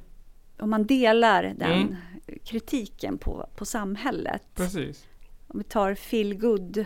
[0.57, 1.95] Om man delar den mm.
[2.43, 4.43] kritiken på, på samhället.
[4.55, 5.07] Precis.
[5.47, 6.85] Om vi tar feel good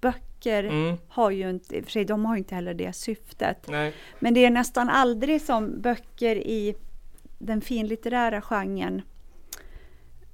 [0.00, 0.96] böcker mm.
[1.08, 3.66] har ju inte, i och för sig de har inte heller det syftet.
[3.68, 3.94] Nej.
[4.18, 6.74] Men det är nästan aldrig som böcker i
[7.38, 9.02] den finlitterära genren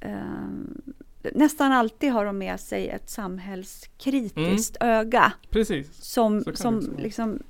[0.01, 0.11] eh,
[1.35, 4.95] nästan alltid har de med sig ett samhällskritiskt mm.
[4.95, 5.33] öga.
[5.51, 6.05] Precis.
[6.05, 7.43] Som, som liksom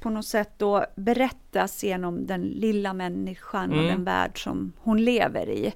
[0.00, 3.78] på något sätt då berättas genom den lilla människan mm.
[3.78, 5.74] och den värld som hon lever i.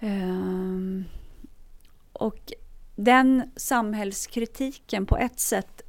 [0.00, 1.04] Um,
[2.12, 2.52] och
[2.96, 5.82] den samhällskritiken på ett sätt,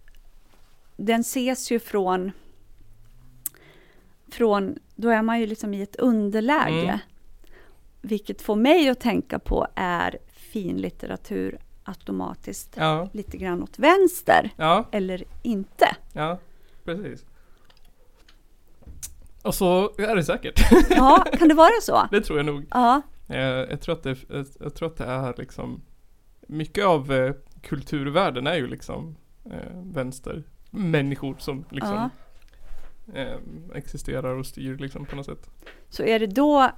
[0.97, 2.31] den ses ju från,
[4.31, 6.83] från då är man ju liksom i ett underläge.
[6.83, 6.99] Mm.
[8.01, 13.09] Vilket får mig att tänka på är finlitteratur automatiskt ja.
[13.13, 14.49] lite grann åt vänster.
[14.55, 14.85] Ja.
[14.91, 15.95] Eller inte.
[16.13, 16.39] Ja,
[16.85, 17.25] precis.
[19.41, 20.59] Och så är det säkert.
[20.89, 22.07] Ja, kan det vara så?
[22.11, 22.65] Det tror jag nog.
[22.69, 23.01] Ja.
[23.27, 24.17] Jag, eh, jag, tror, att det,
[24.59, 25.81] jag tror att det är liksom
[26.47, 32.09] mycket av eh, kulturvärlden är ju liksom eh, vänstermänniskor som liksom
[33.13, 33.37] eh,
[33.73, 35.49] existerar och styr liksom på något sätt.
[35.89, 36.71] Så är det då,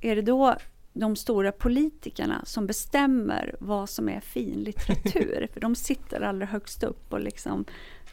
[0.00, 0.56] är det då
[0.92, 5.48] de stora politikerna som bestämmer vad som är fin litteratur?
[5.52, 7.64] För de sitter allra högst upp och liksom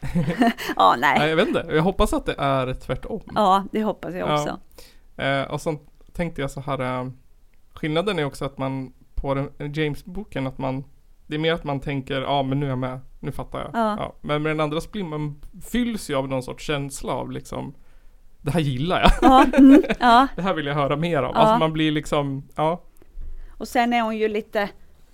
[0.76, 1.18] ja, nej.
[1.18, 1.28] nej.
[1.28, 3.22] Jag vet inte, jag hoppas att det är tvärtom.
[3.34, 4.58] Ja, det hoppas jag också.
[5.16, 5.24] Ja.
[5.24, 5.78] Eh, och så
[6.12, 7.10] tänkte jag så här, eh,
[7.74, 10.84] skillnaden är också att man på James-boken att man
[11.26, 13.70] det är mer att man tänker, ja men nu är jag med, nu fattar jag.
[13.72, 13.96] Ja.
[13.98, 14.14] ja.
[14.20, 17.74] Men med den andra blir man, fylls ju av någon sorts känsla av liksom
[18.42, 19.10] Det här gillar jag.
[19.22, 19.82] Ja, mm,
[20.36, 21.22] det här vill jag höra mer.
[21.22, 21.32] Ja.
[21.34, 22.82] Alltså man blir liksom, ja.
[23.58, 24.68] Och sen är hon ju lite,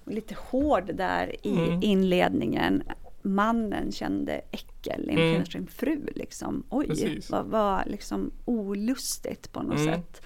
[0.05, 1.83] lite hård där i mm.
[1.83, 2.83] inledningen.
[3.23, 5.47] Mannen kände äckel inför mm.
[5.47, 6.65] sin fru liksom.
[6.69, 9.95] Oj, vad var liksom olustigt på något mm.
[9.95, 10.23] sätt.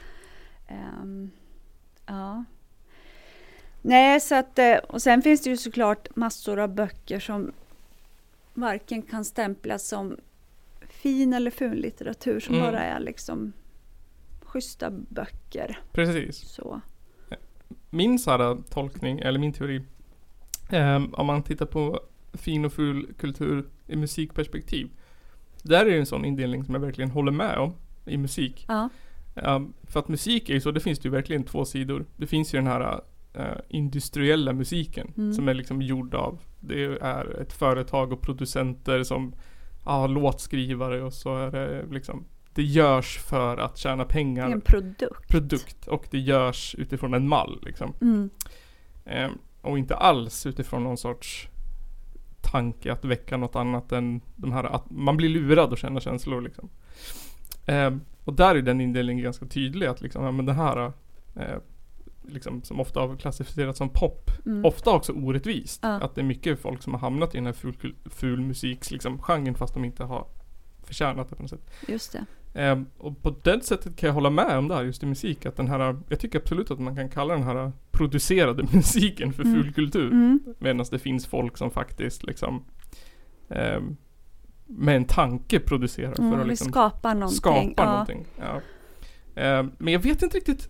[1.02, 1.30] Um,
[2.06, 2.44] ja.
[3.82, 7.52] Nej, så att, eh, och sen finns det ju såklart massor av böcker som
[8.54, 10.16] varken kan stämplas som
[10.88, 12.66] fin eller ful litteratur som mm.
[12.66, 13.52] bara är liksom
[14.40, 15.78] schyssta böcker.
[15.92, 16.38] Precis.
[16.38, 16.80] Så.
[17.90, 19.82] Min så tolkning, eller min teori,
[20.72, 22.00] eh, om man tittar på
[22.34, 24.90] fin och ful kultur i musikperspektiv.
[25.62, 28.64] Där är det en sån indelning som jag verkligen håller med om i musik.
[28.68, 28.88] Ja.
[29.34, 32.06] Um, för att musik är ju så, det finns det ju verkligen två sidor.
[32.16, 33.00] Det finns ju den här
[33.38, 35.32] uh, industriella musiken mm.
[35.32, 39.34] som är liksom gjord av, det är ett företag och producenter som
[39.82, 44.46] har låtskrivare och så är det liksom det görs för att tjäna pengar.
[44.46, 45.28] Det är en produkt.
[45.28, 47.94] Produkt och det görs utifrån en mall liksom.
[48.00, 48.30] Mm.
[49.04, 51.48] Eh, och inte alls utifrån någon sorts
[52.44, 56.40] tanke att väcka något annat än de här att man blir lurad och känner känslor
[56.40, 56.68] liksom.
[57.66, 57.90] Eh,
[58.24, 60.92] och där är den indelningen ganska tydlig att liksom, ja, men det här
[61.36, 61.58] eh,
[62.22, 64.64] liksom, som ofta har klassificerats som pop, mm.
[64.64, 65.80] ofta också orättvist.
[65.82, 65.88] Ja.
[65.88, 69.18] Att det är mycket folk som har hamnat i den här ful, ful musiks liksom,
[69.18, 70.26] genren fast de inte har
[70.82, 71.70] förtjänat det på något sätt.
[71.88, 72.24] Just det.
[72.56, 75.46] Um, och på det sättet kan jag hålla med om det här just i musik.
[75.46, 79.42] Att den här, jag tycker absolut att man kan kalla den här producerade musiken för
[79.42, 79.62] mm.
[79.62, 80.12] fulkultur.
[80.12, 80.40] Mm.
[80.58, 82.64] Medan det finns folk som faktiskt liksom
[83.48, 83.96] um,
[84.66, 87.36] med en tanke producerar mm, för att liksom skapa någonting.
[87.36, 87.90] Skapa ja.
[87.90, 88.26] någonting.
[88.38, 88.60] Ja.
[89.60, 90.68] Um, men jag vet inte riktigt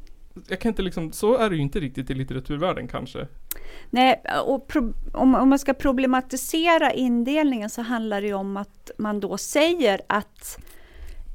[0.48, 3.26] jag kan inte liksom, så är det ju inte riktigt i litteraturvärlden kanske.
[3.90, 8.90] Nej, och pro, om, om man ska problematisera indelningen så handlar det ju om att
[8.98, 10.58] man då säger att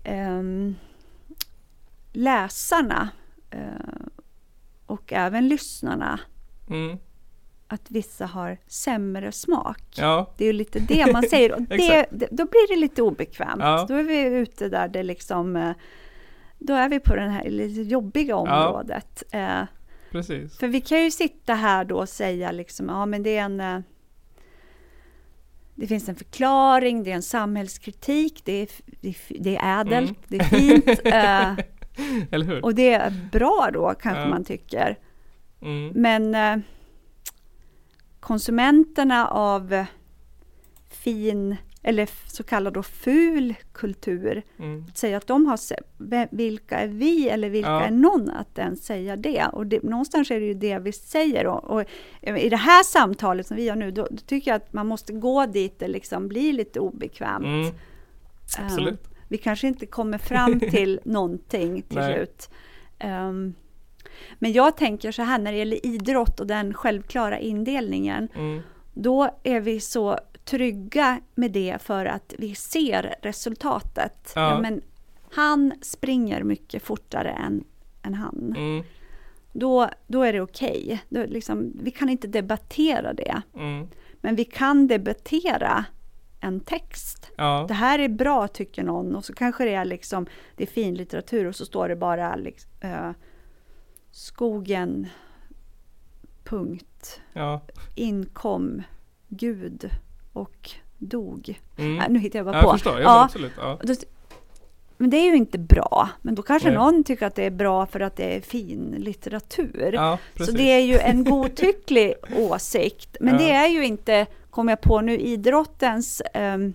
[0.09, 0.75] um,
[2.13, 3.09] läsarna
[3.55, 4.07] uh,
[4.85, 6.19] och även lyssnarna
[6.69, 6.97] mm.
[7.67, 9.83] att vissa har sämre smak.
[9.95, 10.33] Ja.
[10.37, 13.61] Det är ju lite det man säger och det, då blir det lite obekvämt.
[13.61, 13.85] Ja.
[13.87, 15.73] Då är vi ute där det liksom uh,
[16.59, 19.23] då är vi på det här lite jobbiga området.
[19.31, 19.65] Ja, eh,
[20.11, 20.57] precis.
[20.57, 23.59] För vi kan ju sitta här då och säga liksom, ja men det är en
[23.59, 23.79] eh,
[25.79, 28.69] det finns en förklaring, det är en samhällskritik, det är,
[29.01, 30.21] det det är ädelt, mm.
[30.27, 30.99] det är fint.
[31.99, 32.57] Eh?
[32.61, 34.29] Och det är bra då, kanske ja.
[34.29, 34.97] man tycker.
[35.61, 35.91] Mm.
[35.95, 36.63] Men eh,
[38.19, 39.85] konsumenterna av
[40.89, 44.43] fin eller så kallad då ful kultur.
[44.59, 44.85] Mm.
[44.89, 45.59] Att säga att de har,
[46.35, 47.81] vilka är vi eller vilka ja.
[47.81, 49.45] är någon att ens säga det?
[49.53, 51.47] Och det, någonstans är det ju det vi säger.
[51.47, 51.83] Och, och
[52.21, 55.13] i det här samtalet som vi har nu, då, då, tycker jag att man måste
[55.13, 57.45] gå dit det liksom blir lite obekvämt.
[57.45, 57.73] Mm.
[58.57, 58.93] Absolut.
[58.93, 62.49] Um, vi kanske inte kommer fram till någonting till slut.
[63.03, 63.53] Um,
[64.39, 68.27] men jag tänker så här när det gäller idrott och den självklara indelningen.
[68.35, 68.61] Mm.
[68.93, 74.31] Då är vi så trygga med det för att vi ser resultatet.
[74.35, 74.49] Ja.
[74.49, 74.81] Ja, men
[75.31, 77.63] han springer mycket fortare än,
[78.01, 78.53] än han.
[78.57, 78.83] Mm.
[79.53, 81.01] Då, då är det okej.
[81.09, 81.27] Okay.
[81.27, 83.41] Liksom, vi kan inte debattera det.
[83.55, 83.88] Mm.
[84.21, 85.85] Men vi kan debattera
[86.39, 87.31] en text.
[87.38, 87.65] Ja.
[87.67, 90.95] Det här är bra tycker någon och så kanske det är liksom det är fin
[90.95, 93.12] litteratur och så står det bara liksom, uh,
[94.12, 95.07] skogen
[96.43, 97.62] punkt ja.
[97.95, 98.83] inkom
[99.27, 99.89] Gud
[100.33, 101.59] och dog.
[101.77, 101.99] Mm.
[101.99, 102.71] Äh, nu hittar jag bara jag på.
[102.71, 103.51] Förstår, ja, absolut.
[103.57, 103.79] Ja.
[105.01, 106.09] Men det är ju inte bra.
[106.21, 106.77] Men då kanske Nej.
[106.77, 109.91] någon tycker att det är bra för att det är fin litteratur.
[109.93, 113.17] Ja, så det är ju en godtycklig åsikt.
[113.19, 113.39] Men ja.
[113.39, 116.73] det är ju inte, kommer jag på nu, idrottens um,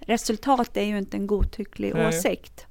[0.00, 2.08] resultat är ju inte en godtycklig Nej.
[2.08, 2.66] åsikt.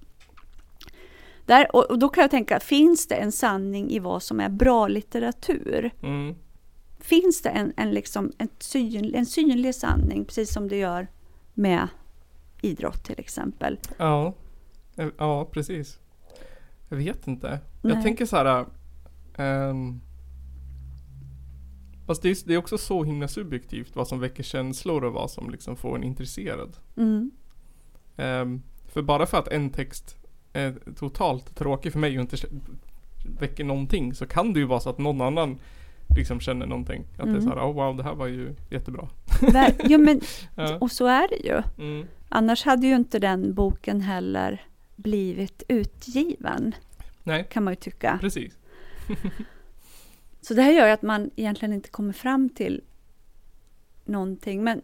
[1.45, 4.49] Där, och, och, då kan jag tänka, finns det en sanning i vad som är
[4.49, 5.91] bra litteratur?
[6.03, 6.36] Mm
[7.03, 11.07] finns det en, en, liksom, en, syn, en synlig sanning, precis som det gör
[11.53, 11.87] med
[12.61, 13.79] idrott till exempel.
[13.97, 14.33] Ja,
[14.95, 15.99] eh, ja precis.
[16.89, 17.59] Jag vet inte.
[17.81, 17.93] Nej.
[17.93, 18.65] Jag tänker så här.
[19.37, 20.01] Um,
[22.07, 25.31] fast det är, det är, också så himla subjektivt vad som väcker känslor och vad
[25.31, 26.77] som liksom får en intresserad.
[26.97, 27.31] Mm.
[28.17, 30.17] Um, för bara för att en text
[30.53, 32.47] är totalt tråkig för mig och inte
[33.39, 35.59] väcker någonting så kan det ju vara så att någon annan
[36.15, 37.06] liksom känner någonting.
[37.13, 37.34] Att mm.
[37.34, 39.10] det är såhär, oh wow det här var ju jättebra.
[39.84, 40.21] ja, men,
[40.56, 40.78] ja.
[40.78, 41.63] Och så är det ju.
[41.78, 42.08] Mm.
[42.30, 44.62] Annars hade ju inte den boken heller
[44.95, 46.76] blivit utgiven.
[47.23, 47.47] Nej.
[47.52, 48.17] Kan man ju tycka.
[48.21, 48.58] Precis.
[50.41, 52.82] så det här gör ju att man egentligen inte kommer fram till
[54.06, 54.63] någonting.
[54.63, 54.82] Men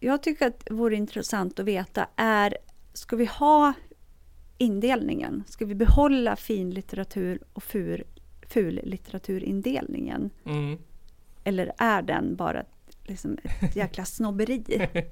[0.00, 2.56] jag tycker att det vore intressant att veta, är,
[2.92, 3.72] ska vi ha
[4.58, 5.44] indelningen?
[5.46, 8.04] Ska vi behålla finlitteratur och fur,
[8.48, 10.30] fullitteraturindelningen?
[10.44, 10.78] Mm.
[11.44, 12.64] Eller är den bara
[13.04, 14.88] liksom ett jäkla snobberi?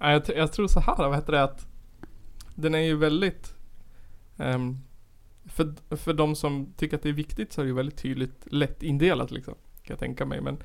[0.00, 1.66] jag, jag, tror så här, vad heter det att
[2.54, 3.54] den är ju väldigt
[4.36, 4.78] um,
[5.44, 8.46] för, för de som tycker att det är viktigt så är det ju väldigt tydligt
[8.52, 9.54] lätt indelat liksom.
[9.54, 10.40] Kan jag tänka mig.
[10.40, 10.58] Men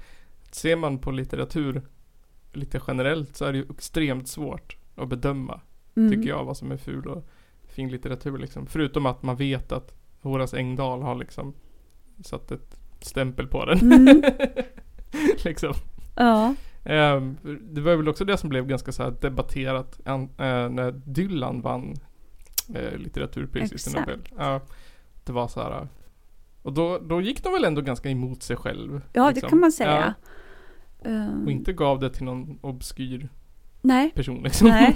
[0.52, 1.82] ser man på litteratur
[2.54, 5.62] lite generellt så är det ju extremt svårt att bedöma.
[5.96, 6.12] Mm.
[6.12, 7.26] Tycker jag vad som är ful och
[7.64, 8.68] fin litteratur liksom.
[8.68, 11.54] Förutom att man vet att Horace Engdahl har liksom
[12.24, 13.92] satt ett stämpel på den.
[13.92, 14.24] Mm.
[15.44, 15.74] liksom.
[16.16, 16.56] Ja.
[16.84, 20.18] Um, det var väl också det som blev ganska så debatterat uh,
[20.70, 21.96] när Dylan vann
[22.76, 24.20] uh, litteraturpriset i Nobel.
[24.40, 24.62] Uh,
[25.24, 25.88] det var så här.
[26.62, 29.02] Och då, då gick de väl ändå ganska emot sig själv.
[29.14, 29.42] Ja, liksom.
[29.42, 30.14] det kan man säga.
[31.04, 31.46] Um.
[31.46, 33.30] Och inte gav det till någon obskyr
[33.82, 34.12] Nej.
[34.12, 34.44] person.
[34.44, 34.68] Liksom.
[34.68, 34.96] Nej.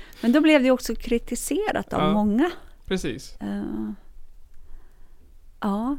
[0.22, 2.50] Men då blev det också kritiserat av många.
[2.84, 3.38] Precis.
[5.60, 5.96] ja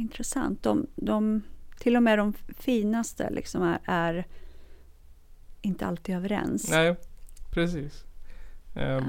[0.00, 0.62] intressant.
[0.62, 1.42] De, de,
[1.78, 4.26] till och med de finaste liksom är, är
[5.60, 6.70] inte alltid överens.
[6.70, 6.96] Nej,
[7.50, 8.04] precis.
[8.74, 9.02] Um, ja.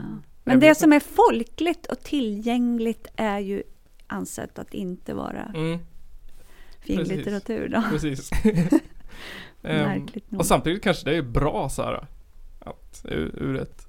[0.43, 3.63] Men det som är folkligt och tillgängligt är ju
[4.08, 5.80] ansett att inte vara mm.
[6.80, 7.17] fin precis.
[7.17, 7.69] litteratur.
[7.69, 7.84] Då.
[7.89, 8.32] Precis.
[9.62, 10.08] um,
[10.39, 12.08] och samtidigt kanske det är bra så här,
[12.60, 13.88] att ur, ur ett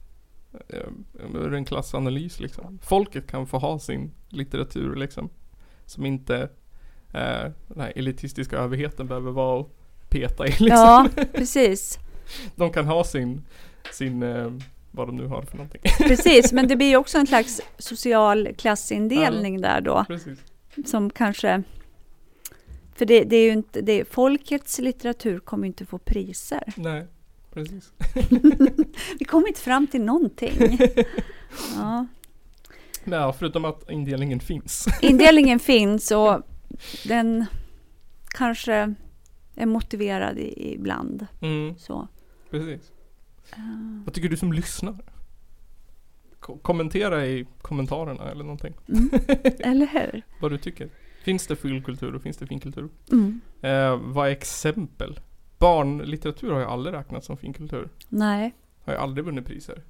[1.35, 2.79] ur en klassanalys liksom.
[2.83, 5.31] Folket kan få ha sin litteratur liksom.
[5.87, 6.51] Som inte
[7.12, 9.70] eh, den här elitistiska överheten behöver vara och
[10.09, 10.68] peta i liksom.
[10.68, 11.98] Ja, precis.
[12.57, 13.44] de kan ha sin,
[13.92, 14.53] sin eh,
[14.90, 15.81] vad de nu har för någonting.
[15.98, 20.05] Precis, men det blir också en slags social klassindelning ja, där då.
[20.09, 20.38] Precis.
[20.87, 21.62] Som kanske
[22.94, 26.72] för det, det, är ju inte, det, folkets litteratur kommer inte få priser.
[26.77, 27.07] Nej,
[27.55, 27.92] precis.
[29.18, 30.79] Vi kommer inte fram till någonting.
[31.77, 32.07] Ja.
[33.05, 34.87] Nej, förutom att indelningen finns.
[35.01, 36.42] Indelningen finns och
[37.05, 37.47] den
[38.29, 38.95] kanske
[39.55, 41.27] är motiverad ibland.
[41.41, 41.79] Mm.
[41.79, 42.09] Så.
[42.51, 42.93] Precis.
[43.59, 44.05] Uh.
[44.05, 44.97] Vad tycker du som lyssnar?
[46.41, 48.75] Ko kommentera i kommentarerna eller någonting.
[48.89, 49.11] Mm.
[49.59, 50.23] Eller hur?
[50.41, 50.91] Vad du tycker.
[51.23, 52.89] Finns det fulkultur och finns det finkultur?
[53.13, 53.41] Mm.
[53.61, 55.21] Eh, vad är exempel?
[55.59, 57.89] Barnlitteratur har ju aldrig räknats som finkultur.
[58.09, 58.55] Nej.
[58.85, 59.83] Har ju aldrig vunnit priser.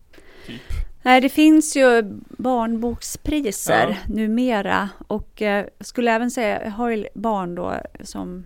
[0.47, 0.61] Typ.
[1.03, 4.15] Nej, det finns ju barnbokspriser ja.
[4.15, 8.45] numera och eh, skulle även säga, jag har ju barn då som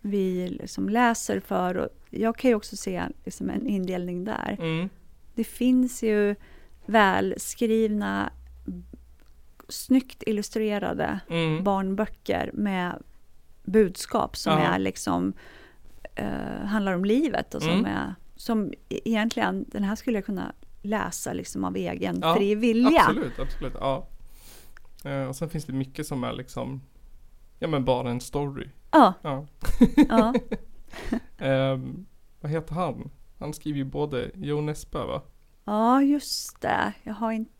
[0.00, 4.56] vi liksom läser för och jag kan ju också se liksom en indelning där.
[4.60, 4.88] Mm.
[5.34, 6.34] Det finns ju
[6.86, 8.30] välskrivna
[9.68, 11.64] snyggt illustrerade mm.
[11.64, 13.02] barnböcker med
[13.64, 14.58] budskap som ja.
[14.58, 15.32] är liksom
[16.20, 17.84] uh, handlar om livet och som mm.
[17.84, 20.52] är som e-, egentligen, den här skulle jag kunna
[20.82, 23.02] läsa liksom av egen ja, fri vilja.
[23.06, 23.74] Absolut, absolut.
[23.80, 24.08] Ja.
[25.06, 26.82] Uh, och sen finns det mycket som är liksom,
[27.58, 28.68] ja men bara en story.
[28.90, 29.14] Ja.
[29.22, 29.46] ja.
[30.08, 30.34] ja.
[31.72, 32.06] um,
[32.40, 33.10] vad heter han?
[33.38, 35.22] Han skriver ju både Jo Nesbø va?
[35.64, 36.92] Ja, just det.
[37.02, 37.52] Jag har inte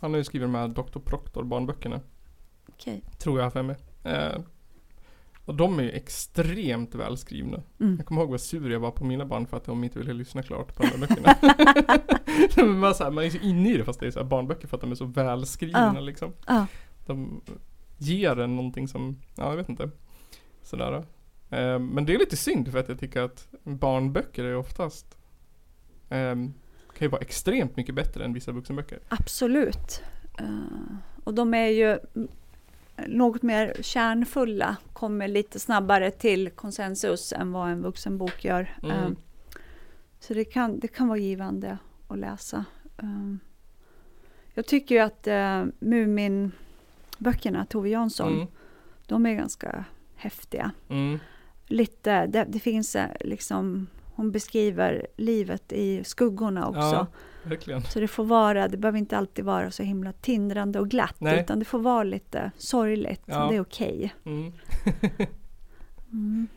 [0.00, 0.98] han har ju skrivit de här Dr.
[0.98, 2.00] Proctor barnböckerna.
[2.68, 2.98] Okej.
[2.98, 3.18] Okay.
[3.18, 3.76] Tror jag för mig.
[4.04, 4.38] Eh,
[5.46, 7.62] och de är ju extremt välskrivna.
[7.80, 7.96] Mm.
[7.96, 10.12] Jag kommer ihåg vad sur jag var på mina barn för att de inte ville
[10.12, 12.72] lyssna klart på de här böckerna.
[12.80, 14.76] man, så här, man är så inne i det fast det är så barnböcker för
[14.76, 16.00] att de är så välskrivna ja.
[16.00, 16.32] liksom.
[16.46, 16.66] Ja.
[17.06, 17.40] De
[17.98, 19.90] ger en någonting som, ja jag vet inte.
[20.62, 20.92] Sådär.
[21.50, 25.18] Eh, men det är lite synd för att jag tycker att barnböcker är oftast
[26.08, 26.34] eh,
[26.98, 28.98] kan ju vara extremt mycket bättre än vissa vuxenböcker.
[29.08, 30.02] Absolut.
[30.40, 31.98] Uh, och de är ju
[33.06, 38.76] något mer kärnfulla, kommer lite snabbare till konsensus än vad en vuxenbok gör.
[38.82, 38.96] Mm.
[38.96, 39.10] Uh,
[40.20, 41.78] så det kan, det kan vara givande
[42.08, 42.64] att läsa.
[43.02, 43.34] Uh,
[44.54, 48.46] jag tycker ju att uh, Mumin-böckerna, Tove Jansson, mm.
[49.06, 49.84] de är ganska
[50.16, 50.70] häftiga.
[50.88, 51.18] Mm.
[51.66, 56.80] Lite, det, det finns liksom hon beskriver livet i skuggorna också.
[56.80, 57.06] Ja,
[57.46, 57.82] verkligen.
[57.82, 61.40] Så det får vara, det behöver inte alltid vara så himla tindrande och glatt, Nej.
[61.40, 63.22] utan det får vara lite sorgligt.
[63.26, 63.48] Ja.
[63.50, 64.14] Det är okej.
[64.24, 64.34] Okay.
[64.34, 64.52] Mm.
[66.12, 66.46] mm.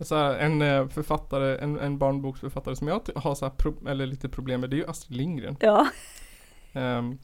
[0.00, 4.60] Alltså en eh, författare, en, en barnboksförfattare som jag har så pro, eller lite problem
[4.60, 5.56] med, det är ju Astrid Lindgren.
[5.60, 5.88] Ja.
[6.72, 7.18] Um,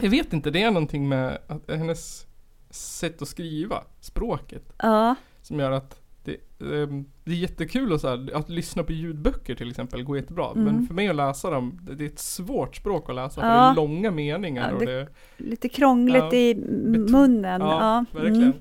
[0.00, 2.26] jag vet inte, det är någonting med hennes
[2.70, 4.72] sätt att skriva, språket.
[4.78, 5.14] Ja.
[5.42, 9.54] Som gör att det, um, det är jättekul att, så här, att lyssna på ljudböcker
[9.54, 10.50] till exempel, går jättebra.
[10.50, 10.64] Mm.
[10.64, 13.42] Men för mig att läsa dem, det, det är ett svårt språk att läsa, ja.
[13.42, 14.72] för det är långa meningar.
[14.72, 17.60] Ja, det, och det, lite krångligt ja, i munnen.
[17.60, 18.42] Ja, verkligen.
[18.42, 18.56] Mm.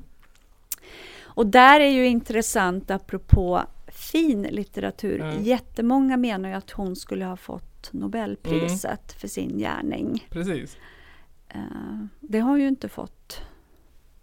[1.21, 5.21] Och där är ju intressant apropå fin litteratur.
[5.21, 5.43] Mm.
[5.43, 9.19] Jättemånga menar ju att hon skulle ha fått Nobelpriset mm.
[9.19, 10.27] för sin gärning.
[10.29, 10.77] Precis.
[11.55, 13.18] Uh, det har hon ju inte fått.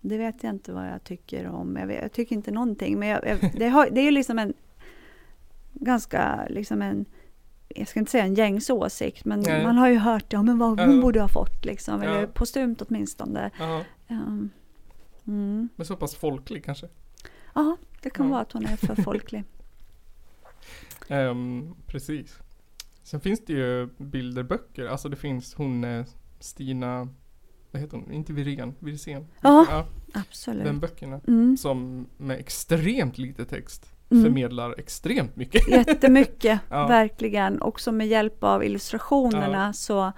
[0.08, 1.76] Det vet jag inte vad jag tycker om.
[1.76, 2.98] Jag, vet, jag tycker inte någonting.
[2.98, 4.54] Men jag, jag, det, har, det är ju liksom en
[5.72, 7.04] ganska, liksom en,
[7.68, 9.64] jag ska inte säga en gängs åsikt, men Nej.
[9.64, 11.02] man har ju hört, ja men vad hon ja.
[11.02, 13.50] borde ha fått liksom, eller postumt åtminstone.
[14.08, 14.50] Um,
[15.26, 15.68] mm.
[15.76, 16.88] Men så pass folklig kanske?
[17.54, 19.44] Ja, det kan vara att hon är för folklig.
[21.08, 22.38] um, precis.
[23.02, 26.04] Sen finns det ju bilderböcker, alltså det finns hon
[26.40, 27.08] Stina
[27.70, 29.26] vad heter hon, inte Virén, Wirsén.
[29.40, 30.64] Ja, ja, absolut.
[30.64, 31.20] Den böckerna.
[31.28, 31.56] Mm.
[31.56, 34.24] Som med extremt lite text mm.
[34.24, 35.68] förmedlar extremt mycket.
[35.68, 36.86] Jättemycket, ja.
[36.86, 37.62] verkligen.
[37.62, 39.72] Också med hjälp av illustrationerna ja.
[39.72, 40.12] så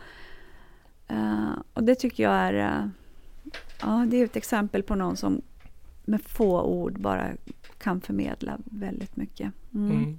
[1.12, 2.88] uh, och det tycker jag är uh,
[3.80, 5.42] Ja, det är ett exempel på någon som
[6.04, 7.30] med få ord bara
[7.78, 9.52] kan förmedla väldigt mycket.
[9.74, 9.90] Mm.
[9.90, 10.18] Mm.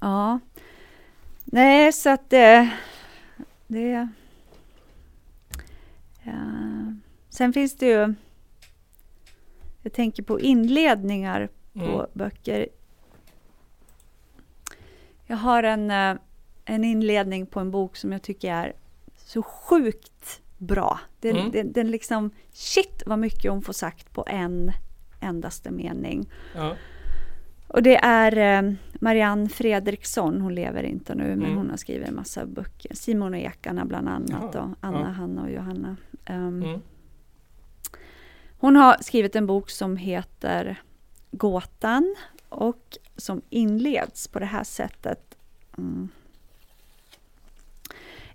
[0.00, 0.40] Ja.
[1.44, 2.70] Nej, så att det,
[3.66, 4.08] det
[6.26, 6.92] Uh,
[7.28, 8.14] sen finns det ju...
[9.82, 12.06] Jag tänker på inledningar på mm.
[12.12, 12.68] böcker.
[15.26, 16.20] Jag har en, uh,
[16.64, 18.72] en inledning på en bok som jag tycker är
[19.16, 21.00] så sjukt bra.
[21.20, 21.50] Den, mm.
[21.50, 24.72] den, den liksom, shit vad mycket hon får sagt på en
[25.20, 26.30] endaste mening.
[26.54, 26.76] Ja.
[27.68, 31.56] Och det är uh, Marianne Fredriksson, hon lever inte nu, men mm.
[31.56, 32.94] hon har skrivit en massa böcker.
[32.94, 35.06] Simon och Ekarna bland annat, ja, och Anna, ja.
[35.06, 35.96] Hanna och Johanna.
[36.30, 36.82] Um, mm.
[38.58, 40.80] Hon har skrivit en bok som heter
[41.30, 42.16] Gåtan
[42.48, 45.36] och som inleds på det här sättet.
[45.78, 46.08] Mm.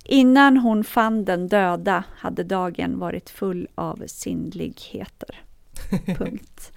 [0.04, 5.42] Innan hon fann den döda hade dagen varit full av sinnligheter.
[6.18, 6.72] Punkt.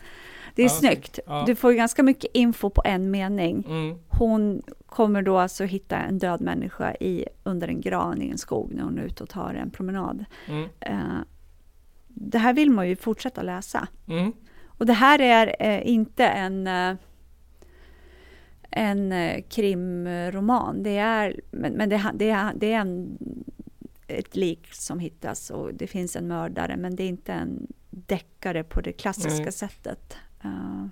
[0.54, 1.18] Det är ja, snyggt.
[1.26, 1.44] Ja.
[1.46, 3.64] Du får ganska mycket info på en mening.
[3.68, 3.98] Mm.
[4.08, 8.74] Hon kommer då alltså hitta en död människa i, under en gran i en skog
[8.74, 10.24] när hon är ute och tar en promenad.
[10.48, 10.62] Mm.
[10.62, 11.20] Uh,
[12.08, 13.88] det här vill man ju fortsätta läsa.
[14.08, 14.32] Mm.
[14.66, 16.96] Och det här är uh, inte en uh,
[18.76, 20.82] en krimroman.
[20.82, 23.18] Det är, men, men det, det, är, det är en,
[24.06, 28.64] ett lik som hittas och det finns en mördare, men det är inte en deckare
[28.64, 29.52] på det klassiska mm.
[29.52, 30.16] sättet.
[30.44, 30.86] Uh,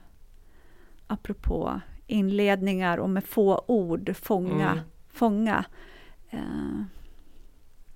[1.07, 4.71] apropå inledningar och med få ord fånga.
[4.71, 4.85] Mm.
[5.09, 5.65] fånga.
[6.35, 6.83] Uh,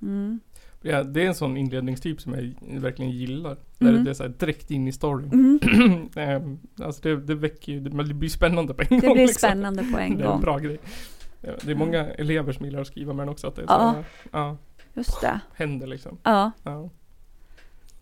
[0.02, 0.40] mm.
[0.82, 3.56] Ja, det är en sån inledningstyp som jag verkligen gillar.
[3.78, 4.04] Där mm.
[4.04, 5.32] det är så direkt in i storyn.
[5.32, 6.08] Mm.
[6.16, 9.00] Ehm, alltså det, det väcker ju, det blir spännande på en det gång.
[9.00, 9.48] Det blir liksom.
[9.48, 10.18] spännande på en gång.
[10.18, 10.78] Det är en bra grej.
[11.40, 13.46] Det är många elever som gillar att skriva med den också.
[13.46, 14.56] Att det är så ja, ja,
[14.94, 15.40] just det.
[15.54, 16.18] Händer liksom.
[16.22, 16.50] Ja.
[16.62, 16.90] ja.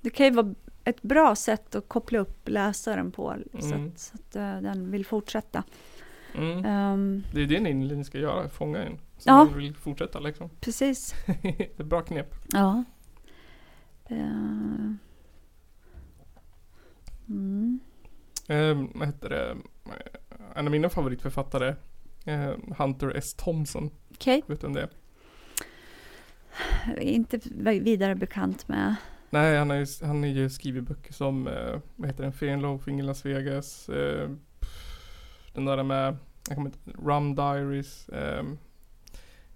[0.00, 0.54] Det kan ju vara
[0.84, 3.48] ett bra sätt att koppla upp läsaren på mm.
[3.60, 5.64] så, att, så att uh, den vill fortsätta.
[6.34, 6.92] Mm.
[6.92, 8.98] Um, det är det ni ska göra, fånga en.
[9.18, 9.44] Så ja.
[9.44, 10.50] man vill fortsätta liksom.
[10.60, 11.14] Precis.
[11.42, 12.34] det är ett bra knep.
[12.52, 12.84] Ja.
[14.10, 14.94] Uh,
[17.28, 17.80] mm.
[18.48, 19.56] um, vad heter det?
[20.54, 21.76] En av mina favoritförfattare
[22.28, 23.34] uh, Hunter S.
[23.34, 23.90] Thompson.
[24.10, 24.38] Okej.
[24.38, 24.54] Okay.
[24.54, 24.88] Vet du vem det är?
[27.00, 28.94] Inte vidare bekant med.
[29.34, 32.52] Nej, han har ju, han har ju skrivit böcker som, eh, vad heter den, Fear
[32.52, 33.88] and Loafing i Las Vegas.
[33.88, 34.30] Eh,
[35.52, 36.16] den där med,
[36.48, 38.08] jag kommer inte, Rum Diaries.
[38.08, 38.44] Eh,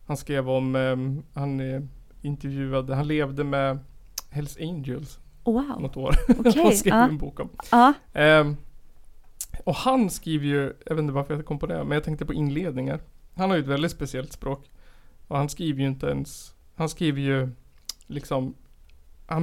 [0.06, 1.82] han skrev om, ehm, han eh,
[2.22, 3.78] intervjuade, han levde med
[4.30, 5.18] Hells Angels.
[5.44, 5.82] Oh, wow.
[5.82, 6.14] Något år.
[6.38, 7.04] Okay, han skrev uh.
[7.04, 7.50] en bok om.
[7.74, 8.54] Uh.
[9.64, 12.26] och han skriver ju, jag vet inte varför jag kom på det, men jag tänkte
[12.26, 13.00] på inledningar.
[13.34, 14.70] Han har ju ett väldigt speciellt språk.
[15.28, 17.48] Och han skriver ju inte ens, han skriver ju
[18.06, 18.54] liksom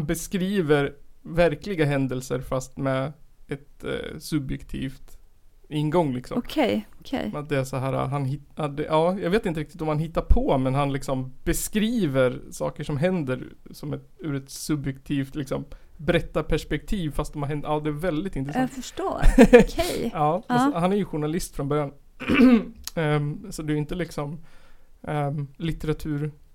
[0.06, 3.14] beskriver verkliga händelser fast med
[3.48, 5.18] ett eh, subjektivt
[5.70, 6.38] ingång liksom.
[6.38, 7.28] Okej, okay, okej.
[7.28, 7.42] Okay.
[7.42, 10.22] Att det är så här, han hittar, ja, jag vet inte riktigt om han hittar
[10.22, 15.66] på men han liksom beskriver saker som händer som ett, ur ett subjektivt liksom
[15.98, 18.72] berättarperspektiv fast de har hänt, ja det är väldigt intressant.
[18.72, 19.64] Jag förstår, okej.
[19.64, 20.10] Okay.
[20.14, 21.92] ja, alltså, han är ju journalist från början.
[22.96, 24.40] um, så det är inte liksom
[25.02, 25.48] um,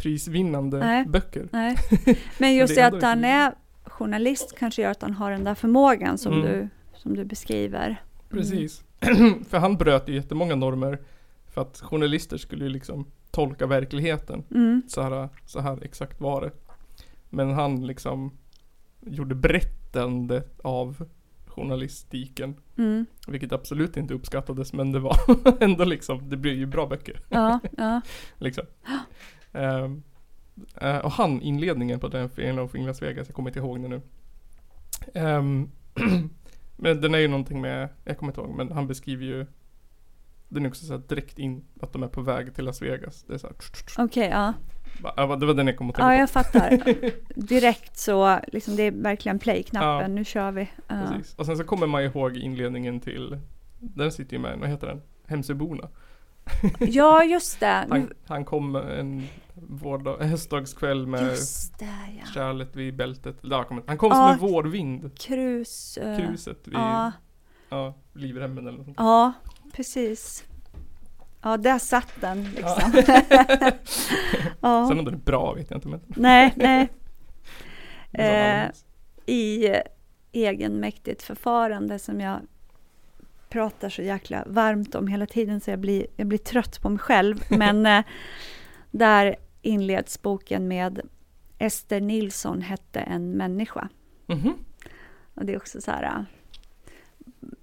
[0.05, 1.05] litteraturprisvinnande Nej.
[1.07, 1.49] böcker.
[1.53, 1.77] Nej.
[2.39, 6.19] Men just det att han är journalist kanske gör att han har den där förmågan
[6.19, 6.47] som, mm.
[6.47, 7.87] du, som du beskriver.
[7.87, 7.97] Mm.
[8.31, 8.85] Precis.
[9.49, 10.99] för han bröt ju jättemånga normer
[11.55, 14.45] för att journalister skulle ju liksom tolka verkligheten.
[14.51, 14.83] Mm.
[14.89, 16.51] Så, här, så här exakt var det.
[17.31, 18.31] Men han liksom
[19.01, 21.09] gjorde berättandet av
[21.47, 22.57] journalistiken.
[22.79, 23.07] Mm.
[23.29, 25.17] Vilket absolut inte uppskattades men det var
[25.61, 27.21] ändå liksom, det blir ju bra böcker.
[27.29, 28.01] Ja, ja.
[28.39, 28.65] liksom.
[29.55, 33.89] Uh, och han, inledningen på den filmen från Las Vegas, jag kommer inte ihåg det
[33.89, 34.01] nu.
[35.15, 35.71] Um,
[36.77, 39.47] men den är ju någonting med, jag kommer inte ihåg, men han beskriver ju
[40.51, 43.23] den är också så direkt in att de är på väg till Las Vegas.
[43.23, 44.55] Det är så Okej, okay, ja.
[45.37, 46.95] Det var den jag kom att tänka Ja, jag fattar.
[47.35, 50.17] Direkt så, liksom det är verkligen play-knappen, ja.
[50.17, 50.61] nu kör vi.
[50.63, 50.69] Uh.
[50.89, 51.35] Precis.
[51.35, 53.39] Och sen så kommer man ihåg inledningen till,
[53.79, 55.03] den sitter ju med, vad heter den?
[55.27, 55.89] Hemsöborna.
[56.79, 57.87] Ja, just det.
[57.89, 61.23] Han, han kom en vårdag, höstdagskväll med
[61.79, 61.87] det,
[62.19, 62.27] ja.
[62.35, 63.37] kärlet vid bältet.
[63.87, 65.19] Han kom som en vårvind.
[65.19, 65.99] Krus.
[66.03, 67.13] Uh, Kruset vid ja.
[67.69, 68.97] Ja, livremmen eller något sånt.
[68.99, 69.33] Ja,
[69.73, 70.45] precis.
[71.43, 72.93] Ja, där satt den liksom.
[74.61, 74.89] ja.
[74.89, 75.89] Sen om den är bra vet jag inte.
[75.89, 76.01] Men.
[76.07, 76.89] Nej, nej.
[78.13, 78.71] eh,
[79.27, 79.81] I eh,
[80.33, 82.41] egenmäktigt förfarande som jag
[83.51, 86.99] pratar så jäkla varmt om hela tiden så jag blir, jag blir trött på mig
[86.99, 87.45] själv.
[87.51, 88.05] Men eh,
[88.91, 91.01] där inleds boken med
[91.59, 93.89] Ester Nilsson hette en människa.
[94.27, 94.53] Mm -hmm.
[95.35, 96.25] Och det är också så här eh,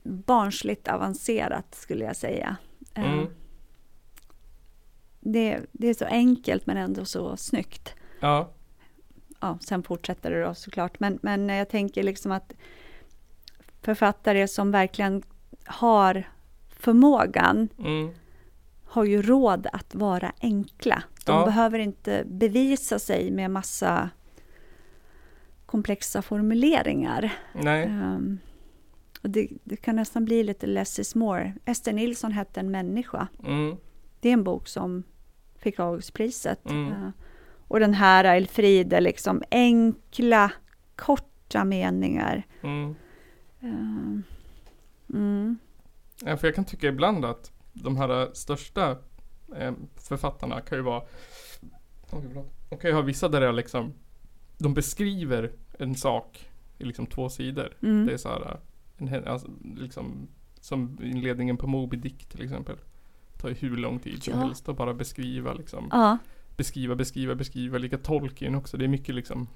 [0.04, 2.58] barnsligt avancerat skulle jag säga.
[2.94, 3.28] Eh, mm
[5.32, 7.96] det, det är så enkelt men ändå så snyggt.
[8.20, 8.52] Ja.
[9.40, 11.00] Ja, sen fortsätter det då såklart.
[11.00, 12.54] Men, men jag tänker liksom att
[13.82, 15.24] författare som verkligen
[15.68, 16.24] har
[16.70, 18.10] förmågan mm.
[18.86, 21.04] har ju råd att vara enkla.
[21.26, 21.46] De ja.
[21.46, 24.10] behöver inte bevisa sig med massa
[25.66, 27.34] komplexa formuleringar.
[27.54, 28.40] Um,
[29.22, 31.54] och det, det, kan nästan bli lite less is more.
[31.66, 33.28] Ester Nilsson hette En människa.
[33.44, 33.78] Mm.
[34.20, 35.04] Det är en bok som
[35.60, 36.70] fick Augustpriset.
[36.70, 36.88] Mm.
[36.88, 37.10] Uh,
[37.68, 40.52] och den här Elfride, liksom enkla,
[40.96, 42.44] korta meningar.
[42.62, 42.96] Mm.
[43.64, 44.20] Uh,
[45.14, 45.58] mm.
[46.26, 48.98] Ja, för jag kan tycka ibland att de här största
[49.56, 51.04] eh, författarna kan ju vara
[52.70, 53.94] De kan ju ha vissa där det liksom
[54.58, 57.74] De beskriver en sak i liksom två sidor.
[57.82, 58.06] Mm.
[58.06, 58.60] Det är så här
[58.98, 60.28] en, alltså, liksom,
[60.60, 62.76] Som inledningen på Moby Dick till exempel.
[63.34, 64.40] Det tar ju hur lång tid som ja.
[64.40, 65.88] helst att bara beskriva liksom.
[65.92, 66.18] Ja.
[66.58, 67.78] Beskriva, beskriva, beskriva.
[67.78, 68.78] Lika Tolkien också.
[68.78, 69.48] Det är mycket liksom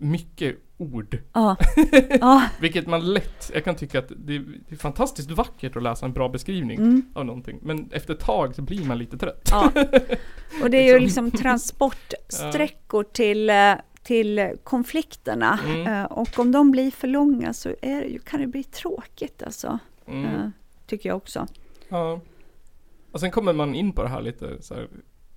[0.00, 1.18] mycket ord.
[1.32, 1.56] Ja.
[2.20, 2.48] ja.
[2.60, 6.06] Vilket man lätt, jag kan tycka att det är, det är fantastiskt vackert att läsa
[6.06, 7.02] en bra beskrivning mm.
[7.14, 7.58] av någonting.
[7.62, 9.48] Men efter ett tag så blir man lite trött.
[9.50, 9.72] Ja.
[10.62, 15.58] Och det är ju liksom, liksom transportsträckor till, eh, till konflikterna.
[15.66, 15.86] Mm.
[15.86, 19.78] Eh, och om de blir för långa så är, kan det bli tråkigt alltså.
[20.06, 20.24] Mm.
[20.24, 20.48] Eh,
[20.86, 21.46] tycker jag också.
[21.88, 22.20] Ja.
[23.12, 24.88] Och sen kommer man in på det här lite så här,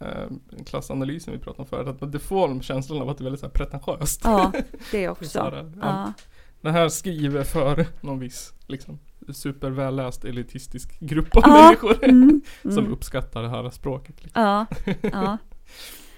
[0.04, 3.39] eh, klassanalysen vi pratade om förut, att det får känslan av att det är väldigt
[3.39, 4.22] så här pretentiöst.
[4.24, 4.51] Ja,
[4.91, 5.41] det också.
[5.41, 6.14] här, ja.
[6.62, 8.99] Den här skriver för någon viss, liksom,
[9.34, 11.64] supervälläst elitistisk grupp av ja.
[11.64, 12.91] människor mm, som mm.
[12.91, 14.24] uppskattar det här språket.
[14.24, 14.41] Liksom.
[14.41, 14.66] Ja,
[15.01, 15.38] ja.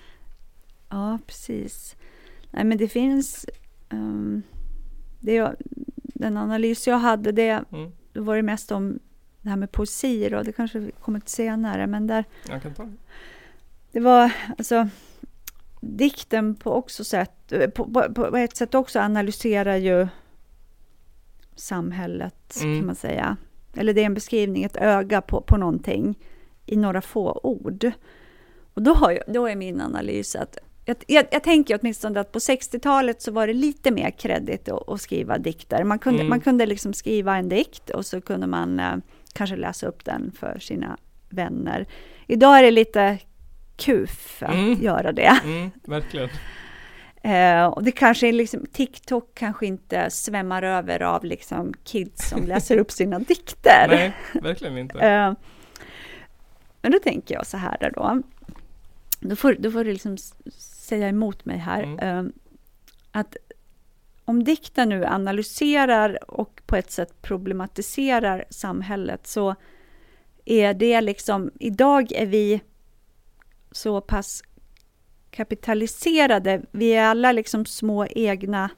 [0.89, 1.95] ja, precis.
[2.51, 3.45] Nej, men det finns
[3.89, 4.43] um,
[5.19, 5.55] det jag,
[6.03, 7.91] den analys jag hade, det, mm.
[8.13, 8.99] var det mest om
[9.41, 12.73] det här med poesi och det kanske vi kommer till senare, men där jag kan
[12.73, 12.97] ta det
[13.95, 14.87] det var alltså
[15.81, 20.07] dikten på också sätt, på, på, på ett sätt också analyserar ju
[21.55, 22.79] samhället mm.
[22.79, 23.37] kan man säga.
[23.75, 26.19] Eller det är en beskrivning, ett öga på, på någonting
[26.65, 27.91] i några få ord.
[28.73, 32.31] Och då, har jag, då är min analys att jag, jag, jag tänker åtminstone att
[32.31, 35.83] på 60-talet så var det lite mer kredit att, att skriva dikter.
[35.83, 36.29] Man kunde, mm.
[36.29, 38.95] man kunde liksom skriva en dikt och så kunde man eh,
[39.33, 40.97] kanske läsa upp den för sina
[41.29, 41.87] vänner.
[42.27, 43.19] Idag är det lite
[43.77, 44.81] kuf att mm.
[44.81, 45.39] göra det.
[45.43, 46.29] Mm, verkligen.
[47.25, 52.43] Eh, och det kanske är liksom, TikTok kanske inte svämmar över av liksom kids som
[52.47, 53.87] läser upp sina dikter.
[53.89, 54.99] Nej, verkligen inte.
[55.05, 55.33] Eh,
[56.81, 58.21] men då tänker jag så här då.
[59.19, 60.17] Då får, då får du liksom
[60.57, 61.83] säga emot mig här.
[61.83, 61.99] Mm.
[61.99, 62.31] Eh,
[63.11, 63.37] att
[64.25, 69.55] om dikten nu analyserar och på ett sätt problematiserar samhället så
[70.45, 72.61] är det liksom, idag är vi
[73.75, 74.43] så pass
[75.31, 76.61] kapitaliserade.
[76.71, 78.69] Vi är alla liksom små egna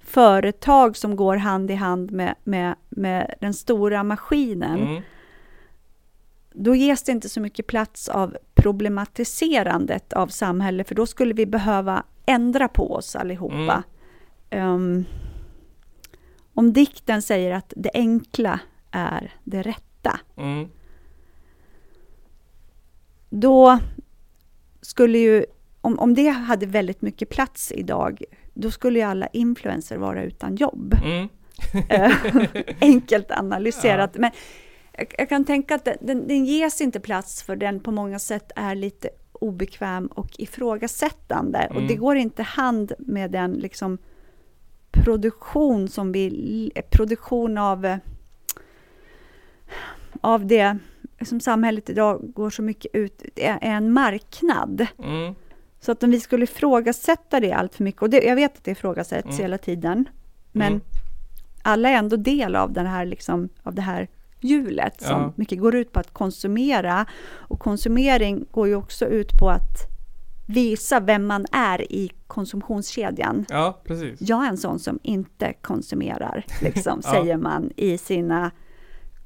[0.00, 4.80] företag som går hand i hand med, med, med den stora maskinen.
[4.80, 5.02] Mm.
[6.52, 11.46] Då ges det inte så mycket plats av problematiserandet av samhället, för då skulle vi
[11.46, 13.82] behöva ändra på oss allihopa.
[14.50, 14.74] Mm.
[14.74, 15.04] Um,
[16.54, 18.60] om dikten säger att det enkla
[18.90, 20.68] är det rätta, mm
[23.30, 23.78] då
[24.80, 25.44] skulle ju,
[25.80, 28.22] om, om det hade väldigt mycket plats idag,
[28.54, 30.94] då skulle ju alla influencers vara utan jobb.
[31.04, 31.28] Mm.
[31.88, 32.12] Eh,
[32.80, 34.10] enkelt analyserat.
[34.14, 34.20] Ja.
[34.20, 34.30] Men
[34.92, 38.52] jag, jag, kan tänka att den, den ges inte plats för den på många sätt
[38.56, 41.58] är lite obekväm och ifrågasättande.
[41.58, 41.76] Mm.
[41.76, 42.00] Och det mm.
[42.00, 43.98] går inte hand med den liksom
[44.90, 47.98] produktion som vi, produktion av,
[50.20, 50.78] av det
[51.22, 54.86] som samhället idag går så mycket ut, är en marknad.
[54.98, 55.34] Mm.
[55.80, 58.64] Så att om vi skulle ifrågasätta det allt för mycket, och det, jag vet att
[58.64, 59.38] det ifrågasätts mm.
[59.38, 60.08] hela tiden,
[60.52, 60.80] men mm.
[61.62, 64.08] alla är ändå del av, den här, liksom, av det här
[64.40, 65.32] hjulet som ja.
[65.36, 67.06] mycket går ut på att konsumera.
[67.32, 69.96] Och konsumering går ju också ut på att
[70.46, 73.46] visa vem man är i konsumtionskedjan.
[73.48, 74.20] Ja, precis.
[74.20, 77.10] Jag är en sån som inte konsumerar, liksom, ja.
[77.10, 78.50] säger man i sina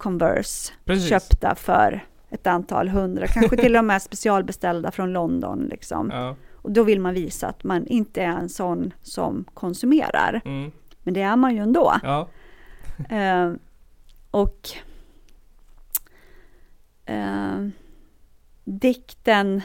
[0.01, 1.09] Converse Precis.
[1.09, 5.67] köpta för ett antal hundra, kanske till och med specialbeställda från London.
[5.71, 6.11] Liksom.
[6.13, 6.37] Ja.
[6.55, 10.41] Och då vill man visa att man inte är en sån som konsumerar.
[10.45, 10.71] Mm.
[11.03, 11.95] Men det är man ju ändå.
[12.03, 12.29] Ja.
[13.17, 13.53] eh,
[14.31, 14.69] och
[17.07, 17.69] eh,
[18.65, 19.63] dikten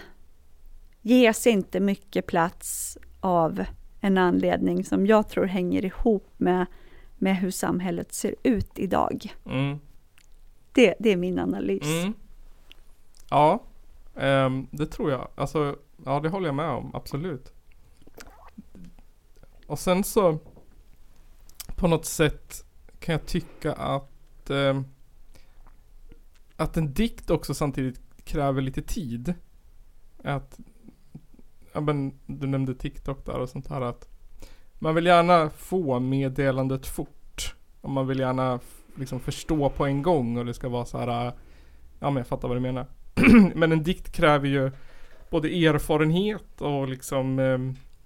[1.02, 3.66] ges inte mycket plats av
[4.02, 6.66] en anledning som jag tror hänger ihop med,
[7.18, 9.36] med hur samhället ser ut idag.
[9.46, 9.80] Mm.
[10.76, 11.84] Det, det är min analys.
[11.84, 12.14] Mm.
[13.30, 13.64] Ja,
[14.14, 15.28] um, det tror jag.
[15.36, 17.54] Alltså, ja det håller jag med om, absolut.
[19.68, 20.38] Och sen så
[21.76, 22.66] på något sätt
[23.00, 24.86] kan jag tycka att um,
[26.56, 29.34] att en dikt också samtidigt kräver lite tid.
[30.24, 30.60] Att,
[31.74, 34.10] ja men du nämnde TikTok där och sånt här att
[34.80, 37.56] man vill gärna få meddelandet fort.
[37.82, 38.60] Och man vill gärna
[38.96, 41.34] liksom förstå på en gång och det ska vara så här.
[42.00, 42.86] Ja men jag fattar vad du menar.
[43.56, 44.72] men en dikt kräver ju
[45.30, 47.58] både erfarenhet och liksom eh,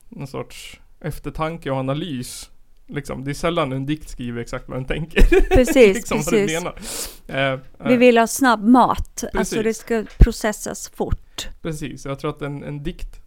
[0.09, 2.51] någon sorts eftertanke och analys.
[2.87, 5.21] Liksom, det är sällan en dikt skriver exakt vad den tänker.
[5.55, 7.23] Precis, liksom precis.
[7.27, 9.39] Eh, eh, Vi vill ha snabb mat, precis.
[9.39, 11.49] alltså det ska processas fort.
[11.61, 13.21] Precis, jag tror att en, en dikt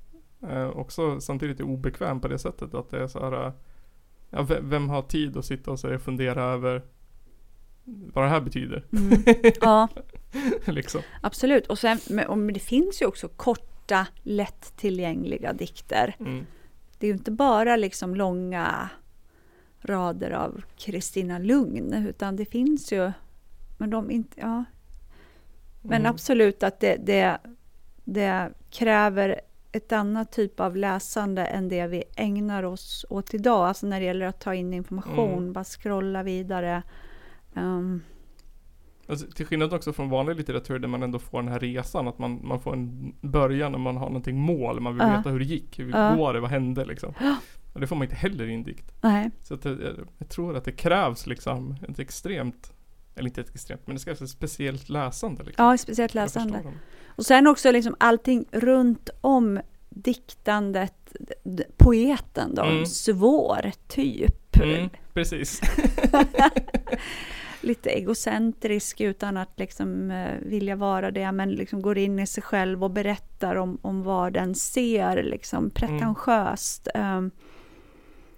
[0.50, 3.52] eh, också samtidigt är obekväm på det sättet att det är så här eh,
[4.34, 6.82] Ja, vem har tid att sitta och fundera över
[7.84, 8.84] vad det här betyder?
[8.92, 9.22] Mm.
[9.60, 9.88] Ja,
[10.66, 11.00] liksom.
[11.20, 11.66] absolut.
[11.66, 16.16] Och sen, men det finns ju också korta, lättillgängliga dikter.
[16.18, 16.46] Mm.
[16.98, 18.88] Det är ju inte bara liksom långa
[19.82, 23.12] rader av Kristina Lugn, utan det finns ju,
[23.78, 24.64] men de inte, ja.
[25.82, 26.10] Men mm.
[26.10, 27.38] absolut att det, det,
[28.04, 29.40] det kräver
[29.72, 33.68] ett annat typ av läsande än det vi ägnar oss åt idag.
[33.68, 35.52] Alltså när det gäller att ta in information, mm.
[35.52, 36.82] bara scrolla vidare.
[37.54, 38.02] Um.
[39.06, 42.18] Alltså, till skillnad också från vanlig litteratur där man ändå får den här resan, att
[42.18, 45.16] man, man får en början och man har någonting mål, man vill uh.
[45.16, 46.16] veta hur det gick, hur uh.
[46.16, 47.14] går det, vad hände liksom.
[47.72, 48.92] Och det får man inte heller i en dikt.
[49.00, 49.30] Nej.
[49.42, 49.78] Så att jag,
[50.18, 52.72] jag, tror att det krävs liksom ett extremt,
[53.14, 55.42] eller inte ett extremt, men det krävs ett speciellt läsande.
[55.42, 56.62] Liksom, ja, speciellt läsande.
[57.06, 61.14] Och sen också liksom allting runt om diktandet,
[61.76, 62.86] poeten då, mm.
[62.86, 64.56] svår typ.
[64.56, 65.60] Mm, precis.
[67.62, 72.42] Lite egocentrisk utan att liksom uh, vilja vara det, men liksom går in i sig
[72.42, 76.88] själv och berättar om, om vad den ser, liksom pretentiöst.
[76.94, 77.18] Mm.
[77.18, 77.30] Um,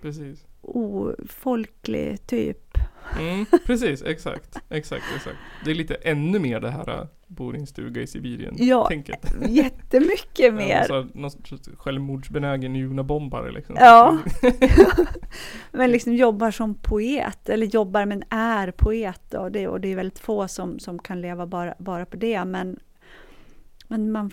[0.02, 0.46] precis.
[0.60, 2.73] Ofolklig typ.
[3.18, 5.36] Mm, precis, exakt, exakt, exakt.
[5.64, 8.86] Det är lite ännu mer det här äh, bor i en stuga i Sibirien Ja,
[8.88, 9.34] tänket.
[9.48, 10.86] jättemycket mer.
[10.88, 11.30] Ja, någon
[11.76, 13.76] självmordsbenägen junabombare liksom.
[13.78, 14.18] Ja.
[15.72, 19.96] men liksom jobbar som poet, eller jobbar men är poet och det, och det är
[19.96, 22.78] väldigt få som, som kan leva bara, bara på det, men,
[23.88, 24.30] men man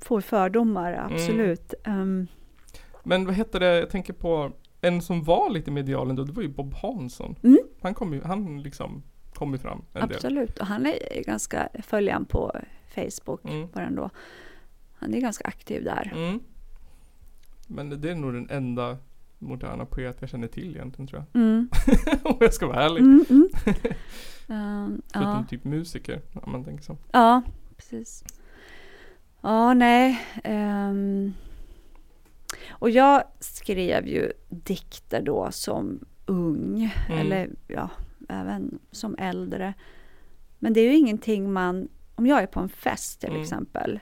[0.00, 1.14] får fördomar, mm.
[1.14, 1.74] absolut.
[1.84, 2.00] Mm.
[2.00, 2.26] Um,
[3.02, 6.42] men vad heter det, jag tänker på en som var lite medial ändå, det var
[6.42, 7.36] ju Bob Hansson.
[7.42, 7.58] Mm.
[7.80, 9.02] Han kom ju, han liksom
[9.34, 10.60] kom ju fram en Absolut, del.
[10.60, 12.52] och han är ganska, han på
[12.94, 13.68] Facebook mm.
[13.72, 14.10] bara ändå.
[14.94, 16.12] Han är ganska aktiv där.
[16.16, 16.40] Mm.
[17.66, 18.98] Men det är nog den enda
[19.38, 21.42] moderna poet jag känner till egentligen tror jag.
[21.42, 21.68] Mm.
[22.22, 23.00] Om jag ska vara ärlig.
[23.00, 23.48] Mm, mm.
[24.84, 25.44] um, Förutom ja.
[25.50, 26.96] typ musiker, om man tänker så.
[27.12, 27.42] Ja,
[27.76, 28.24] precis.
[29.40, 30.20] Ja, nej.
[30.44, 31.34] Um,
[32.68, 37.18] och jag skrev ju dikter då som ung, mm.
[37.18, 37.90] eller ja,
[38.28, 39.74] även som äldre.
[40.58, 43.42] Men det är ju ingenting man, om jag är på en fest till mm.
[43.42, 44.00] exempel,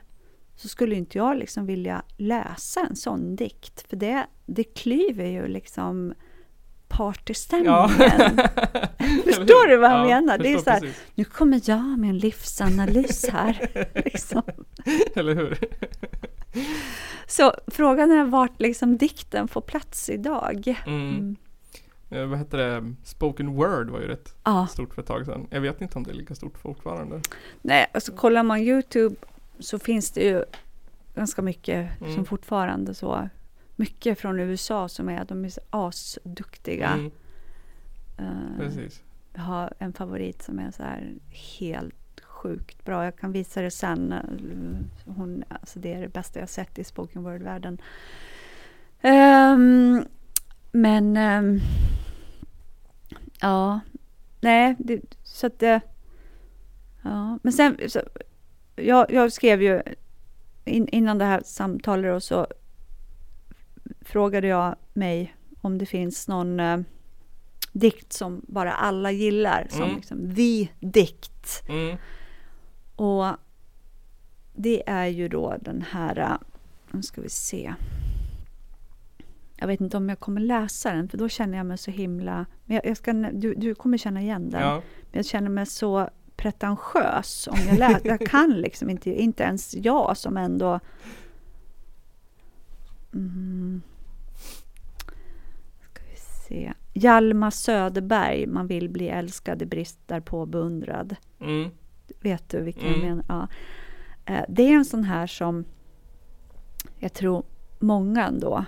[0.57, 5.49] så skulle inte jag liksom vilja läsa en sån dikt, för det, det klyver ju
[5.49, 6.15] liksom
[6.89, 7.73] partystämningen.
[7.73, 7.89] Ja.
[9.25, 10.39] förstår du vad jag ja, menar?
[10.39, 13.69] Det är så här, nu kommer jag med en livsanalys här.
[14.05, 14.43] liksom.
[15.15, 15.59] Eller hur?
[17.27, 20.83] Så frågan är vart liksom dikten får plats idag.
[20.87, 21.37] Mm.
[22.11, 22.95] Eh, vad hette det?
[23.05, 24.67] Spoken word var ju rätt ja.
[24.67, 25.47] stort för ett tag sedan.
[25.51, 27.21] Jag vet inte om det är lika stort fortfarande.
[27.63, 29.17] Nej, alltså kollar man Youtube
[29.59, 30.45] så finns det ju
[31.15, 32.15] ganska mycket mm.
[32.15, 33.29] som fortfarande så
[33.77, 36.89] mycket från USA som är, de är asduktiga.
[36.89, 37.11] Mm.
[38.21, 39.03] Uh, Precis.
[39.35, 41.15] Jag har en favorit som är så här
[41.59, 43.05] helt sjukt bra.
[43.05, 44.15] Jag kan visa det sen.
[45.05, 47.79] Hon, alltså det är det bästa jag sett i spoken word-världen.
[49.03, 50.05] Um,
[50.73, 51.61] men um,
[53.41, 53.81] ja,
[54.41, 55.81] nej, det, så att det...
[57.03, 58.01] Ja, men sen, så,
[58.77, 59.83] jag, jag skrev ju
[60.65, 62.47] in, innan det här samtalet och så
[64.01, 66.81] frågade jag mig om det finns någon uh,
[67.73, 69.97] dikt som bara alla gillar, som mm.
[69.97, 71.63] liksom vi dikt.
[71.69, 71.97] Mm.
[72.97, 73.27] Och
[74.55, 76.39] det är ju då den här,
[76.91, 77.75] nu ska vi se.
[79.61, 82.47] Jag vet inte om jag kommer läsa den, för då känner jag mig så himla...
[82.65, 84.61] Men jag, jag ska, du, du kommer känna igen den.
[84.61, 84.75] Ja.
[85.11, 88.09] Men jag känner mig så pretentiös om jag läser.
[88.09, 90.81] jag kan liksom inte, inte ens jag som ändå...
[93.15, 93.83] Mm.
[95.81, 96.73] Ska vi se.
[96.93, 101.17] Hjalmar Söderberg, Man vill bli älskad i brist därpå beundrad.
[101.41, 101.71] Mm.
[102.21, 103.01] Vet du vilken mm.
[103.01, 103.25] jag menar?
[103.29, 103.49] Ja.
[104.35, 105.65] Eh, det är en sån här som
[106.99, 107.43] jag tror
[107.79, 108.65] många ändå,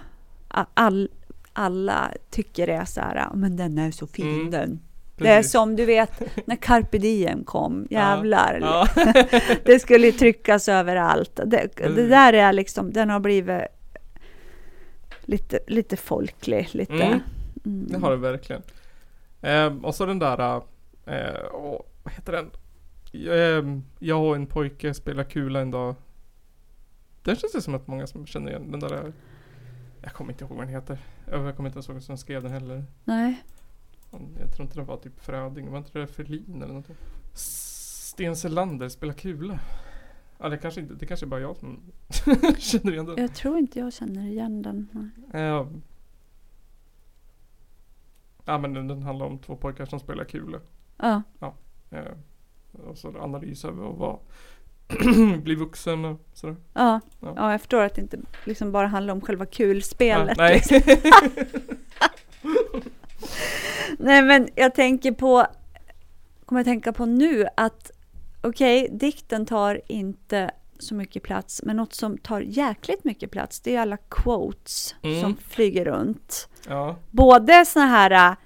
[0.74, 1.09] all,
[1.53, 4.51] alla tycker är så här, men den är så fin mm.
[4.51, 4.80] den.
[5.16, 8.59] Det är som du vet när carpe diem kom, jävlar.
[8.62, 8.88] Ja.
[8.96, 9.12] Ja.
[9.64, 11.40] det skulle tryckas överallt.
[11.46, 13.62] Det, det, där är liksom, den har blivit
[15.20, 16.68] lite, lite folklig.
[16.72, 16.92] Lite.
[16.92, 17.20] Mm.
[17.64, 17.86] Mm.
[17.88, 18.62] Det har det verkligen.
[19.40, 20.57] Eh, och så den där,
[21.07, 22.51] eh, åh, vad heter den?
[23.12, 25.94] Eh, jag och en pojke spelar kula en dag.
[27.22, 29.12] Den känns det som att många som känner igen den där.
[30.03, 30.98] Jag kommer inte ihåg vad den heter.
[31.30, 32.84] Jag kommer inte ens ihåg vem som skrev den heller.
[33.05, 33.42] Nej.
[34.40, 35.70] Jag tror inte det var typ Fröding.
[35.70, 36.96] Var inte det Ferlin eller någonting?
[37.34, 39.61] Sten Selander spelar kula.
[40.38, 41.80] Ja, det kanske inte, det kanske är bara jag som
[42.59, 43.16] känner igen den.
[43.16, 45.11] Jag tror inte jag känner igen den.
[45.32, 45.68] Ja.
[48.44, 50.61] Ja men den, den handlar om två pojkar som spelar kula.
[50.96, 51.22] Ja.
[51.38, 51.55] Ja.
[51.90, 52.12] Eh,
[52.72, 54.18] och så analys över vara
[55.43, 56.57] bli vuxen och sådär.
[56.72, 57.01] Ja.
[57.20, 57.32] ja.
[57.36, 60.38] ja, jag förstår att det inte liksom bara handlar om själva kulspelet.
[60.38, 60.55] Ja, nej.
[60.55, 61.01] Liksom.
[63.99, 65.47] nej men jag tänker på,
[66.45, 67.91] kommer jag tänka på nu att
[68.41, 73.61] okej, okay, dikten tar inte så mycket plats, men något som tar jäkligt mycket plats,
[73.61, 75.20] det är alla quotes mm.
[75.20, 76.49] som flyger runt.
[76.68, 76.97] Ja.
[77.11, 78.36] Både såna här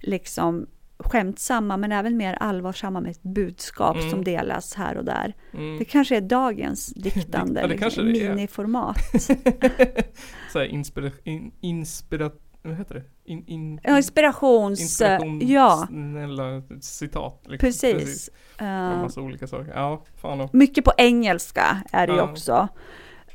[0.00, 0.66] liksom
[1.04, 4.10] skämtsamma, men även mer allvarsamma med ett budskap mm.
[4.10, 5.34] som delas här och där.
[5.52, 5.78] Mm.
[5.78, 8.96] Det kanske är dagens diktande, ja, liksom, miniformat.
[10.52, 12.30] så här inspira, in, inspira,
[12.62, 13.04] vad heter det?
[13.24, 14.80] In, in, ja, inspirations...
[14.80, 16.62] Inspirationsnälla ja.
[16.80, 17.42] citat.
[17.48, 17.66] Liksom.
[17.66, 17.92] Precis.
[17.92, 18.30] Precis.
[18.62, 18.66] Uh,
[19.02, 19.72] massa olika saker.
[19.74, 20.54] Ja, fan och.
[20.54, 22.30] Mycket på engelska är det ju uh.
[22.30, 22.68] också.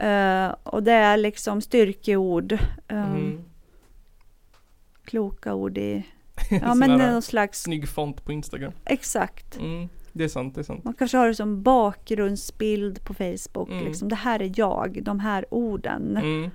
[0.03, 2.51] Uh, och det är liksom styrkeord.
[2.89, 3.41] Um, mm.
[5.05, 6.05] Kloka ord i...
[6.61, 7.61] Ja men någon slags...
[7.61, 8.71] Snygg font på Instagram.
[8.85, 9.57] Exakt.
[9.57, 9.89] Mm.
[10.13, 10.83] Det är sant, det är sant.
[10.83, 13.69] Man kanske har det som bakgrundsbild på Facebook.
[13.69, 13.85] Mm.
[13.85, 16.17] Liksom, det här är jag, de här orden.
[16.17, 16.51] Mm.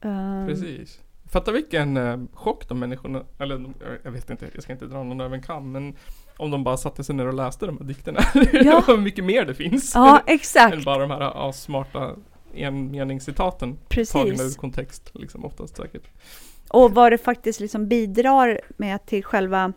[0.00, 1.00] Um, Precis.
[1.24, 5.20] Fatta vilken eh, chock de människorna, eller jag vet inte, jag ska inte dra någon
[5.20, 5.96] över en kam, men
[6.36, 8.20] om de bara satte sig ner och läste de här dikterna.
[8.52, 8.84] Ja.
[8.86, 9.92] Hur mycket mer det finns.
[9.94, 10.74] Ja, exakt.
[10.74, 12.16] än bara de här ja, smarta
[12.54, 13.78] enmeningscitaten.
[13.88, 14.12] Precis.
[14.12, 16.08] Tagna ur kontext, liksom oftast säkert.
[16.70, 19.72] Och vad det faktiskt liksom bidrar med till själva,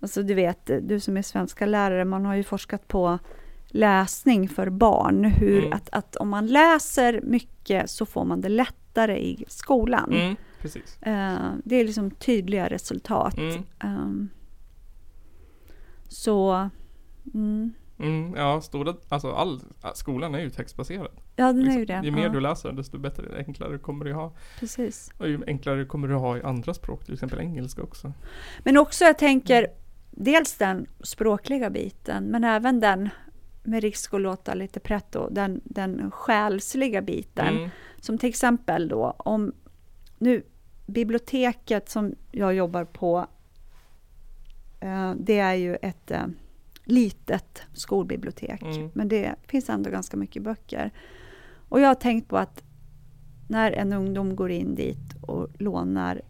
[0.00, 3.18] alltså du vet, du som är svenska lärare, man har ju forskat på
[3.68, 5.24] läsning för barn.
[5.24, 5.72] Hur mm.
[5.72, 10.12] att, att om man läser mycket så får man det lättare i skolan.
[10.12, 10.98] Mm, precis.
[11.06, 13.38] Uh, det är liksom tydliga resultat.
[13.38, 13.62] Mm.
[13.84, 14.30] Um,
[16.08, 16.70] så...
[17.34, 17.72] Mm.
[17.98, 19.60] Mm, ja, stora, alltså all,
[19.94, 21.10] skolan är ju textbaserad.
[21.36, 21.74] Ja, den liksom.
[21.74, 22.00] är ju det.
[22.04, 22.28] Ju mer ja.
[22.28, 24.32] du läser, desto bättre, enklare kommer du ha.
[24.60, 25.12] Precis.
[25.18, 28.12] Och ju enklare kommer du ha i andra språk, till exempel engelska också.
[28.64, 29.66] Men också, jag tänker,
[30.10, 33.08] dels den språkliga biten, men även den
[33.62, 37.56] med risk att låta lite pretto, den, den själsliga biten.
[37.56, 37.70] Mm.
[38.00, 39.52] Som till exempel då om
[40.18, 40.42] nu
[40.86, 43.26] biblioteket som jag jobbar på,
[44.80, 46.26] eh, det är ju ett eh,
[46.84, 48.90] litet skolbibliotek, mm.
[48.94, 50.90] men det finns ändå ganska mycket böcker.
[51.68, 52.64] Och jag har tänkt på att
[53.48, 56.22] när en ungdom går in dit och lånar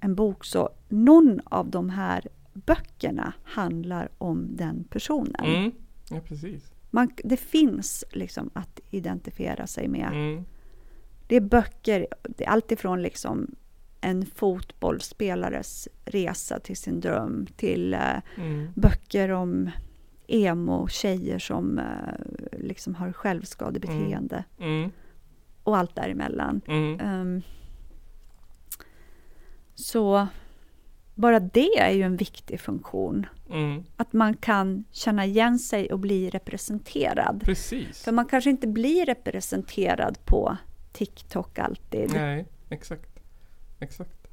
[0.00, 5.44] en bok, så någon av de här böckerna handlar om den personen.
[5.44, 5.72] Mm.
[6.10, 6.72] Ja, precis.
[6.90, 10.08] Man, det finns liksom att identifiera sig med.
[10.08, 10.44] Mm.
[11.26, 13.54] Det är böcker, det är alltifrån liksom
[14.00, 18.72] en fotbollsspelares resa till sin dröm till uh, mm.
[18.74, 19.70] böcker om
[20.26, 24.44] emo-tjejer som uh, liksom har självskadebeteende.
[24.58, 24.70] Mm.
[24.70, 24.90] Mm.
[25.62, 26.60] Och allt däremellan.
[26.66, 27.42] Um,
[29.74, 30.28] så
[31.14, 33.26] bara det är ju en viktig funktion.
[33.50, 33.84] Mm.
[33.96, 37.42] Att man kan känna igen sig och bli representerad.
[37.44, 38.04] Precis.
[38.04, 40.56] För man kanske inte blir representerad på
[40.92, 42.10] TikTok alltid.
[42.12, 43.07] Nej, exakt.
[43.78, 44.28] Exakt.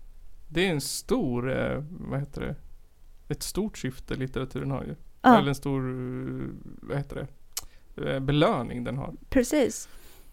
[0.48, 2.56] Det är en stor, eh, vad heter det,
[3.34, 4.96] ett stort syfte litteraturen har ju.
[5.22, 5.38] Ja.
[5.38, 5.82] Eller en stor,
[6.82, 7.28] vad heter
[7.96, 9.14] det, eh, belöning den har.
[9.30, 9.90] Precis.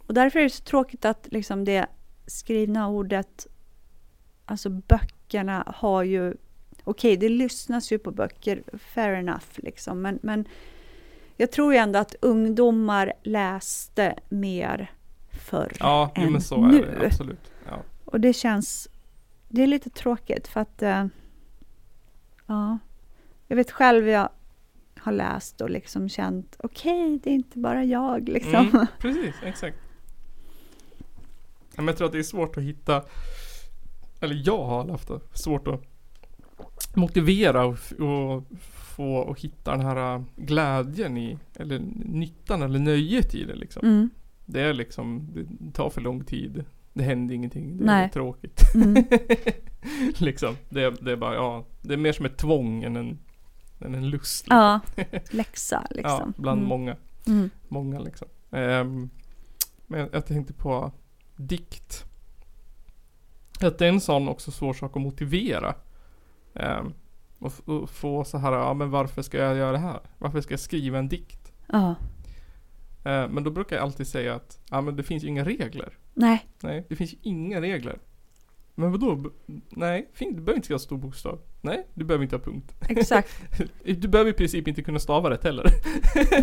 [0.07, 1.87] Och därför är det så tråkigt att liksom det
[2.27, 3.47] skrivna ordet,
[4.45, 6.37] alltså böckerna har ju, okej
[6.85, 10.49] okay, det lyssnas ju på böcker, fair enough liksom, men, men
[11.37, 14.91] jag tror ju ändå att ungdomar läste mer
[15.31, 16.83] förr ja, än men så nu.
[16.83, 17.53] Är det, absolut.
[17.69, 17.83] Ja.
[18.05, 18.89] Och det känns,
[19.53, 21.07] det är lite tråkigt för att, uh,
[22.47, 22.79] ja,
[23.47, 24.29] jag vet själv jag
[24.99, 28.55] har läst och liksom känt, okej, okay, det är inte bara jag liksom.
[28.55, 29.79] Mm, precis, exakt.
[31.77, 33.05] Men jag tror att det är svårt att hitta,
[34.21, 35.83] eller jag har haft svårt att
[36.97, 38.45] motivera och, och
[38.97, 43.87] få och hitta den här äh, glädjen i, eller nyttan eller nöjet i det liksom.
[43.87, 44.11] Mm.
[44.45, 46.65] Det är liksom, det tar för lång tid.
[46.95, 47.78] Det händer ingenting.
[47.78, 48.05] Det Nej.
[48.05, 48.74] är tråkigt.
[48.74, 49.05] Mm.
[50.18, 50.57] liksom.
[50.68, 51.64] Det, det är bara, ja.
[51.82, 53.18] Det är mer som ett tvång än en,
[53.80, 54.47] än en lust.
[54.47, 54.80] Liksom.
[54.97, 56.34] Ja, läxa liksom.
[56.36, 56.68] Ja, bland mm.
[56.68, 56.97] många.
[57.26, 57.51] Mm.
[57.68, 58.28] Många liksom.
[58.51, 59.11] Um,
[59.86, 60.93] men jag tänkte på
[61.36, 62.05] dikt.
[63.61, 65.74] Att det är en sån också svår sak att motivera.
[66.53, 66.95] Um,
[67.38, 70.01] och, och, få så här, ja men varför ska jag göra det här?
[70.18, 71.53] Varför ska jag skriva en dikt?
[71.66, 71.95] Ja.
[73.07, 75.99] Uh, men då brukar jag alltid säga att, ja men det finns ju inga regler.
[76.15, 76.47] Nej.
[76.63, 77.99] Nej, det finns ju inga regler.
[78.75, 79.31] Men vadå?
[79.71, 80.37] Nej, fint.
[80.37, 81.41] Du behöver inte skriva stor bokstav.
[81.61, 82.75] Nej, du behöver inte ha punkt.
[82.89, 83.43] Exakt.
[83.85, 85.65] du behöver i princip inte kunna stava rätt heller.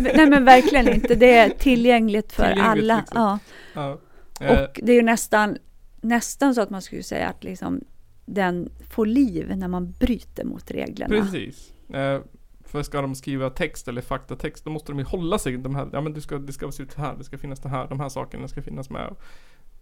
[0.00, 1.14] Nej men verkligen inte.
[1.14, 2.96] Det är tillgängligt för tillgängligt, alla.
[2.96, 3.38] Liksom.
[3.74, 3.98] Ja.
[4.40, 4.46] ja.
[4.46, 4.62] Eh.
[4.62, 5.56] Och det är ju nästan,
[6.00, 7.80] nästan så att man skulle säga att liksom
[8.26, 11.22] den får liv när man bryter mot reglerna.
[11.22, 11.72] Precis.
[11.90, 12.20] Eh,
[12.64, 15.88] för ska de skriva text eller faktatext då måste de ju hålla sig de här,
[15.92, 18.00] ja men det ska, det ska se ut här, det ska finnas det här, de
[18.00, 19.14] här sakerna ska finnas med.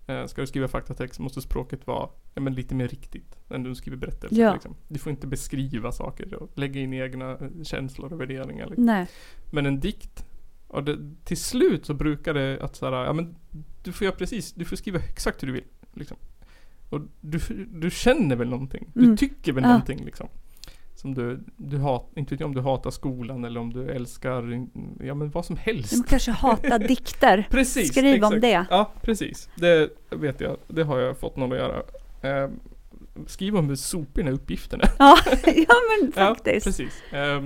[0.09, 3.75] Eh, ska du skriva faktatext måste språket vara ja, men lite mer riktigt än du
[3.75, 4.35] skriver berättelse.
[4.35, 4.53] Ja.
[4.53, 4.77] Liksom.
[4.89, 8.67] Du får inte beskriva saker och lägga in egna eh, känslor och värderingar.
[8.67, 9.07] Liksom.
[9.51, 10.25] Men en dikt,
[10.67, 13.37] och det, till slut så brukar det att såhär, ja men
[13.83, 15.65] du får göra precis, du får skriva exakt hur du vill.
[15.95, 16.17] Liksom.
[16.91, 17.39] Och du,
[17.73, 18.91] du känner väl någonting?
[18.95, 19.17] Du mm.
[19.17, 19.69] tycker väl ja.
[19.69, 20.29] någonting liksom?
[20.99, 24.67] Som du, du hat, inte vet jag om du hatar skolan eller om du älskar,
[25.01, 25.91] ja men vad som helst.
[25.91, 27.47] Du kanske hatar dikter.
[27.51, 27.89] precis.
[27.89, 28.35] Skriv exakt.
[28.35, 28.67] om det.
[28.71, 29.49] Ja, precis.
[29.55, 31.83] Det vet jag, det har jag fått någon att göra.
[32.23, 32.51] Eh,
[33.27, 34.85] skriv om hur soporna uppgifterna.
[34.99, 36.67] ja, ja men faktiskt.
[36.67, 37.13] Ja, precis.
[37.13, 37.43] Eh,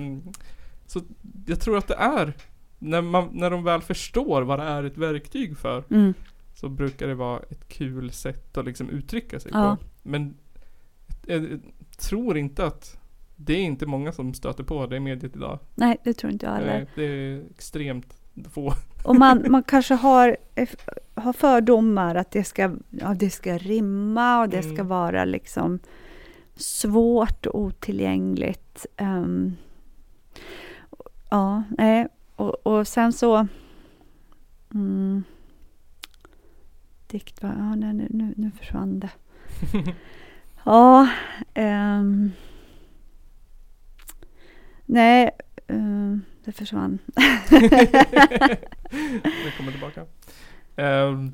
[0.87, 1.01] så
[1.47, 2.33] jag tror att det är,
[2.79, 6.15] när, man, när de väl förstår vad det är ett verktyg för, mm.
[6.55, 9.77] så brukar det vara ett kul sätt att liksom uttrycka sig ja.
[9.77, 9.87] på.
[10.03, 10.37] Men
[11.27, 11.61] jag, jag
[11.99, 12.99] tror inte att
[13.45, 15.59] det är inte många som stöter på det mediet idag.
[15.75, 16.87] Nej, det tror inte jag heller.
[16.95, 18.15] Det är extremt
[18.53, 18.73] få.
[19.05, 20.37] Och man, man kanske har,
[21.15, 24.75] har fördomar att det ska, ja, det ska rimma och det mm.
[24.75, 25.79] ska vara liksom
[26.57, 28.87] svårt och otillgängligt.
[29.01, 29.57] Um,
[31.31, 32.09] ja, nej.
[32.37, 33.47] Och, och sen så...
[34.75, 35.25] Mm,
[37.07, 39.11] dikt, ja, nej, nu, nu, nu försvann det.
[40.65, 41.09] ja.
[41.55, 42.33] Um,
[44.87, 45.31] Nej,
[45.71, 46.99] uh, det försvann.
[47.51, 48.59] det
[49.57, 50.01] kommer tillbaka.
[50.79, 51.29] Uh,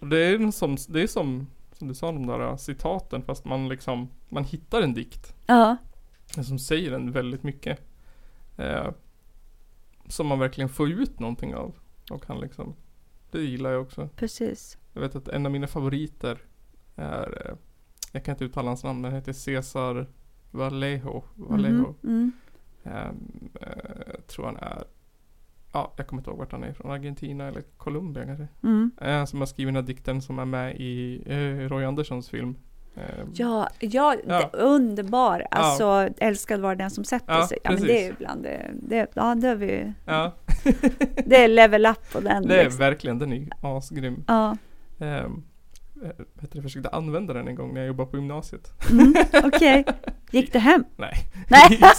[0.00, 4.08] det är som, det är som, som du sa de där citaten fast man liksom,
[4.28, 5.34] man hittar en dikt.
[5.46, 5.76] Ja.
[6.44, 7.80] Som säger en väldigt mycket.
[8.58, 8.90] Uh,
[10.08, 11.74] som man verkligen får ut någonting av.
[12.10, 12.74] Och kan liksom,
[13.30, 14.08] det gillar jag också.
[14.16, 14.78] Precis.
[14.92, 16.38] Jag vet att en av mina favoriter
[16.96, 17.54] är, eh,
[18.12, 20.06] jag kan inte uttala hans namn, den heter Cesar
[20.52, 21.22] Vallejo.
[21.34, 21.94] Vallejo.
[22.04, 22.32] Mm, mm.
[22.84, 24.84] Um, uh, tror han är
[25.72, 26.90] Ja, jag kommer inte ihåg vart han är från.
[26.90, 28.48] Argentina eller Colombia kanske.
[28.62, 28.90] Mm.
[29.04, 32.56] Uh, som har skrivit den här dikten som är med i uh, Roy Anderssons film.
[32.94, 34.50] Um, ja, ja, ja.
[34.52, 35.46] underbar.
[35.50, 36.08] Alltså, ja.
[36.18, 37.58] älskad var den som sätter ja, sig.
[37.64, 39.92] Ja, men det är ibland det, det, ja, det har vi.
[40.04, 40.32] Ja.
[41.26, 42.48] det är level up på den.
[42.48, 42.78] Det är liksom.
[42.78, 44.24] verkligen, den är asgrym.
[44.26, 44.56] Ja.
[44.98, 45.44] Um,
[46.52, 48.72] det, försökte använda den en gång när jag jobbade på gymnasiet.
[48.90, 49.80] Mm, Okej.
[49.80, 49.84] Okay.
[50.32, 50.84] Gick det hem?
[50.96, 51.14] Nej.
[51.48, 51.80] Nej.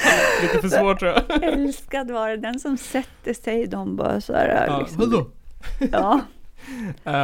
[0.42, 1.44] Lite för svårt tror jag.
[1.44, 4.66] Älskad var det den som sätter sig de bara så här.
[4.66, 5.30] Ja, liksom.
[5.92, 6.20] Ja.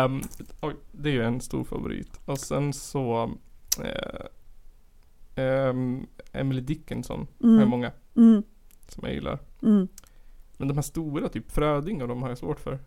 [0.04, 0.22] um,
[0.60, 2.20] oj, det är ju en stor favorit.
[2.24, 3.30] Och sen så
[5.36, 7.54] uh, um, Emily Dickinson mm.
[7.54, 7.92] har jag många.
[8.16, 8.42] Mm.
[8.88, 9.38] Som jag gillar.
[9.62, 9.88] Mm.
[10.56, 12.78] Men de här stora, typ Fröding och de har jag svårt för.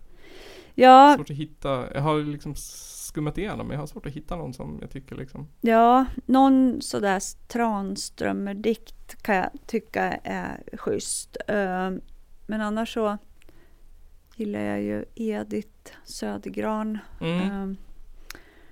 [0.76, 1.14] Ja.
[1.18, 1.94] Svårt att hitta.
[1.94, 2.56] Jag har liksom
[3.10, 5.48] skummat igenom men jag har svårt att hitta någon som jag tycker liksom.
[5.62, 11.38] Ja, någon sådär Tranströmer-dikt kan jag tycka är schysst.
[11.48, 12.02] Ehm,
[12.48, 13.18] men annars så
[14.36, 16.98] gillar jag ju Edith Södergran.
[17.22, 17.52] Mm.
[17.52, 17.78] Ehm,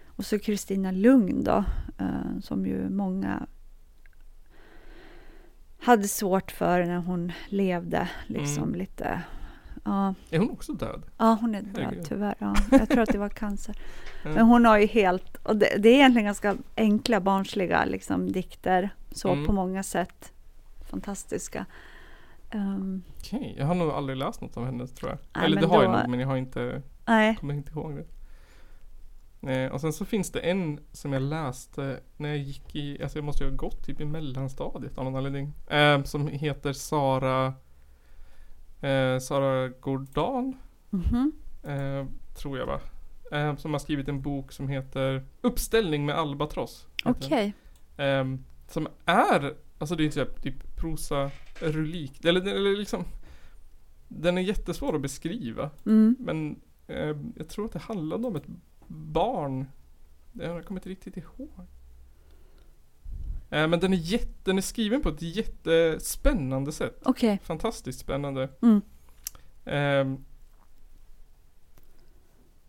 [0.05, 1.63] och så Kristina Lugn då,
[1.97, 3.47] ehm, som ju många
[5.79, 8.09] hade svårt för när hon levde.
[8.27, 8.75] Liksom mm.
[8.75, 9.21] lite
[9.87, 10.13] Ja.
[10.29, 11.03] Är hon också död?
[11.17, 12.35] Ja, hon är död tyvärr.
[12.39, 12.55] Ja.
[12.71, 13.75] Jag tror att det var cancer.
[14.23, 18.89] Men hon har ju helt, och det, det är egentligen ganska enkla barnsliga liksom, dikter,
[19.11, 19.45] så mm.
[19.45, 20.33] på många sätt
[20.89, 21.65] fantastiska.
[22.53, 23.53] Um, Okej, okay.
[23.57, 25.19] jag har nog aldrig läst något av hennes tror jag.
[25.35, 27.35] Nej, Eller det har då, jag nog men jag har inte, nej.
[27.35, 28.05] kommer inte ihåg det.
[29.39, 33.17] Nej, och sen så finns det en som jag läste när jag gick i, alltså
[33.17, 35.53] jag måste ju ha gått typ i mellanstadiet av någon anledning.
[35.67, 37.53] Eh, som heter Sara
[38.81, 40.55] Eh, Sara Gordan.
[40.93, 41.31] Mm -hmm.
[41.63, 42.79] eh, tror jag va.
[43.31, 46.87] Eh, som har skrivit en bok som heter Uppställning med albatross.
[47.05, 47.53] Okej.
[47.95, 48.05] Okay.
[48.07, 48.25] Eh,
[48.67, 52.25] som är, alltså det är typ, typ prosa rulik.
[52.25, 53.03] Eller, eller liksom.
[54.07, 55.69] Den är jättesvår att beskriva.
[55.85, 56.15] Mm.
[56.19, 58.47] Men eh, jag tror att det handlade om ett
[58.87, 59.65] barn.
[60.33, 61.67] Jag kommer inte riktigt ihåg.
[63.49, 67.01] Eh, men den är, jätte, den är skriven på ett jättespännande sätt.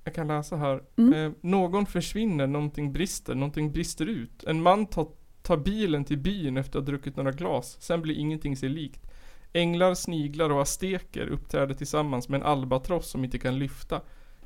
[0.09, 0.83] jag kan läsa här.
[0.97, 1.13] Mm.
[1.13, 4.45] Eh, någon försvinner, någonting brister, någonting brister ut.
[4.45, 5.09] En man tar,
[5.43, 7.77] tar bilen till byn efter att ha druckit några glas.
[7.81, 9.11] Sen blir ingenting sig likt.
[9.53, 14.01] Änglar, sniglar och azteker uppträder tillsammans med en albatross som inte kan lyfta.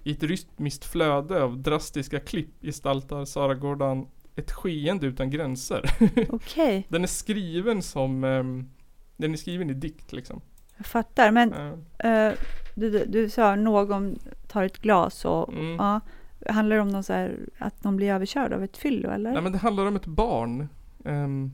[0.04, 4.06] I ett rytmiskt flöde av drastiska klipp gestaltar Sara Gordon
[4.36, 5.96] ett skeende utan gränser.
[6.28, 6.86] Okej.
[6.88, 8.70] Den är skriven som, um,
[9.16, 10.40] den är skriven i dikt liksom.
[10.76, 12.32] Jag fattar, men uh,
[12.74, 14.18] du, du, du, sa någon
[14.48, 15.76] tar ett glas och mm.
[15.76, 16.00] ja,
[16.48, 19.32] handlar det om någon så här, att någon blir överkörd av ett fyllo eller?
[19.32, 20.68] Nej men det handlar om ett barn.
[21.04, 21.52] Um,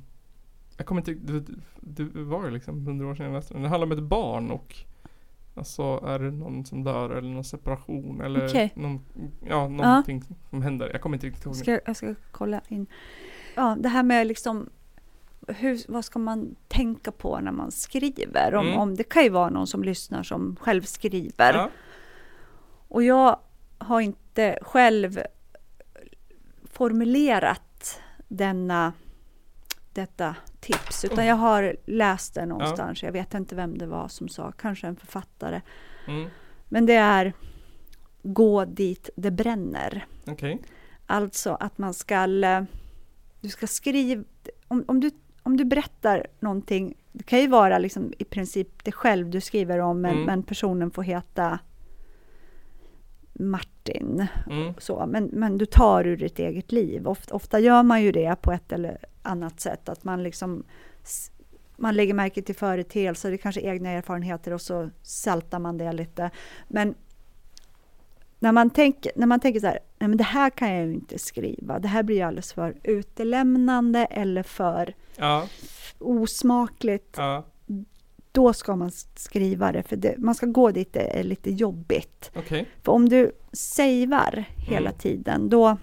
[0.76, 1.45] jag kommer inte det,
[1.81, 3.62] det var ju liksom hundra år sedan jag läste den.
[3.62, 4.76] Det handlar om ett barn och
[5.59, 8.70] Alltså är det någon som dör eller någon separation eller okay.
[8.74, 9.00] någon,
[9.46, 10.34] ja, någonting ja.
[10.50, 10.90] som händer.
[10.92, 11.56] Jag kommer inte riktigt ihåg.
[11.56, 12.86] Ska, jag ska kolla in.
[13.54, 14.70] Ja, det här med liksom
[15.48, 18.54] hur, vad ska man tänka på när man skriver?
[18.54, 18.78] Om, mm.
[18.78, 21.54] om det kan ju vara någon som lyssnar som själv skriver.
[21.54, 21.70] Ja.
[22.88, 23.38] Och jag
[23.78, 25.20] har inte själv
[26.64, 28.92] formulerat denna,
[29.92, 33.02] detta tips, utan jag har läst det någonstans.
[33.02, 33.06] Ja.
[33.06, 35.61] Jag vet inte vem det var som sa, kanske en författare.
[36.06, 36.30] Mm.
[36.68, 37.32] Men det är
[38.22, 40.06] gå dit det bränner.
[40.26, 40.59] Okay.
[41.06, 42.26] Alltså att man ska,
[43.40, 44.24] du ska skriva,
[44.68, 45.11] om, om, du,
[45.42, 49.78] om du berättar någonting, det kan ju vara liksom i princip det själv du skriver
[49.78, 50.24] om, men, mm.
[50.24, 51.59] men personen får heta
[53.39, 54.26] Martin.
[54.51, 54.74] Mm.
[54.78, 57.09] Så, men, men du tar ur ditt eget liv.
[57.09, 59.89] Ofta, ofta gör man ju det på ett eller annat sätt.
[59.89, 60.64] Att man liksom
[61.76, 66.30] man lägger märke till företeelser, det kanske egna erfarenheter och så saltar man det lite.
[66.68, 66.95] Men
[68.39, 70.93] när man tänker, när man tänker så här, nej men det här kan jag ju
[70.95, 75.49] inte skriva, det här blir alldeles för utelämnande eller för ja.
[75.99, 77.14] osmakligt.
[77.16, 77.45] Ja
[78.33, 82.31] då ska man skriva det, för det, man ska gå dit det är lite jobbigt.
[82.37, 82.64] Okay.
[82.83, 84.99] För om du savear hela mm.
[84.99, 85.76] tiden, då,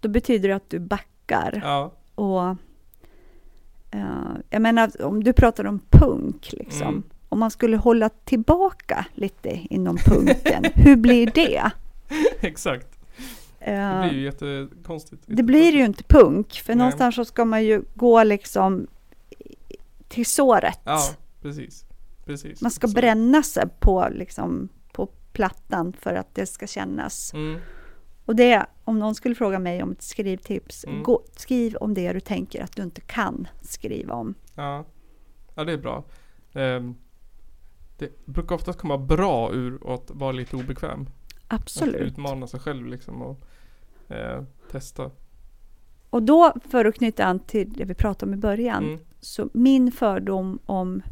[0.00, 1.60] då betyder det att du backar.
[1.64, 1.92] Ja.
[2.14, 2.56] Och
[3.94, 6.88] uh, Jag menar, om du pratar om punk, liksom.
[6.88, 7.02] Mm.
[7.28, 11.70] Om man skulle hålla tillbaka lite inom punken, hur blir det?
[12.40, 12.88] Exakt.
[13.64, 15.22] Det blir ju jättekonstigt.
[15.26, 16.78] Det blir ju inte punk, för Nej.
[16.78, 18.86] någonstans så ska man ju gå liksom
[20.12, 20.80] till såret.
[20.84, 21.00] Ja,
[21.42, 21.84] precis.
[22.24, 22.62] precis.
[22.62, 22.94] Man ska så.
[22.94, 27.34] bränna sig på, liksom, på plattan för att det ska kännas.
[27.34, 27.60] Mm.
[28.24, 31.02] Och det, om någon skulle fråga mig om ett skrivtips, mm.
[31.02, 34.34] gå, skriv om det du tänker att du inte kan skriva om.
[34.54, 34.84] Ja,
[35.54, 36.04] ja det är bra.
[36.52, 36.96] Um,
[37.98, 41.06] det brukar oftast komma bra ur att vara lite obekväm.
[41.48, 41.94] Absolut.
[41.94, 43.40] Att utmana sig själv liksom och
[44.08, 45.10] eh, testa.
[46.10, 49.00] Och då, för att knyta an till det vi pratade om i början, mm.
[49.22, 51.02] Så min fördom om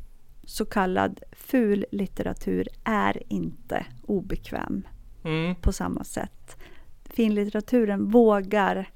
[0.44, 4.88] så kallad ful litteratur är inte obekväm
[5.24, 5.54] mm.
[5.54, 6.56] på samma sätt.
[7.04, 8.90] Finlitteraturen vågar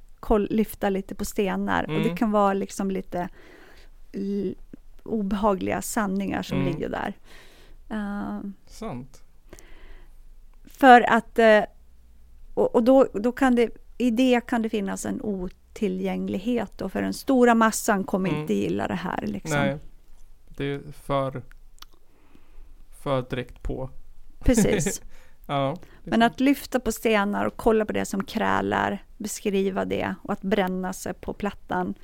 [0.50, 1.96] lyfta lite på stenar mm.
[1.96, 2.16] och det mm.
[2.16, 3.28] kan vara liksom lite
[5.02, 6.72] obehagliga sanningar som mm.
[6.72, 7.14] ligger där.
[7.92, 9.22] Uh, Sant.
[10.64, 11.64] För att, uh,
[12.54, 16.92] och, och, då, då kan det, i det kan det finnas en ot tillgänglighet och
[16.92, 18.40] för den stora massan kommer mm.
[18.40, 19.26] inte gilla det här.
[19.26, 19.58] Liksom.
[19.58, 19.78] Nej,
[20.48, 21.42] det är för,
[23.02, 23.90] för direkt på.
[24.38, 25.02] Precis.
[25.46, 30.32] ja, Men att lyfta på stenar och kolla på det som krälar, beskriva det och
[30.32, 31.94] att bränna sig på plattan.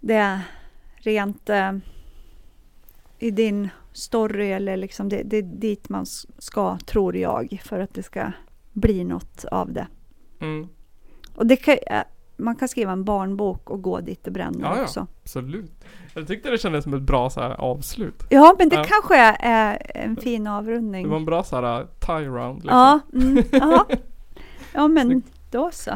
[0.00, 0.40] Det är
[0.96, 1.72] rent eh,
[3.18, 6.06] i din story eller liksom det, det är dit man
[6.38, 8.32] ska, tror jag, för att det ska
[8.72, 9.86] bli något av det.
[10.40, 10.68] Mm.
[11.34, 11.76] Och det kan,
[12.36, 15.00] man kan skriva en barnbok och gå dit det bränner ja, också.
[15.00, 15.84] Ja, absolut.
[16.14, 18.22] Jag tyckte det kändes som ett bra så här avslut.
[18.28, 18.84] Ja, men det ja.
[18.84, 21.02] kanske är en fin avrundning.
[21.02, 22.62] Det var en bra så här tie round.
[22.62, 22.78] Liksom.
[22.78, 23.44] Ja, mm,
[24.72, 25.90] ja, men då så.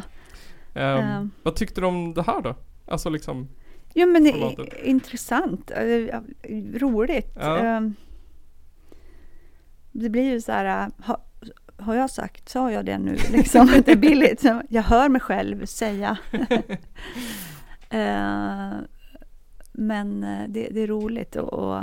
[0.74, 1.30] Um, um.
[1.42, 2.54] Vad tyckte du om det här då?
[2.86, 3.48] Alltså liksom.
[3.94, 6.20] Jo, men det intressant, uh,
[6.74, 7.36] roligt.
[7.40, 7.76] Ja.
[7.76, 7.94] Um,
[9.92, 11.25] det blir ju så här, ha,
[11.78, 13.66] har jag sagt, sa jag det nu liksom?
[13.84, 14.44] det är billigt.
[14.68, 16.18] Jag hör mig själv säga.
[17.94, 18.72] uh,
[19.72, 21.82] men eh, det, det, är roligt och, och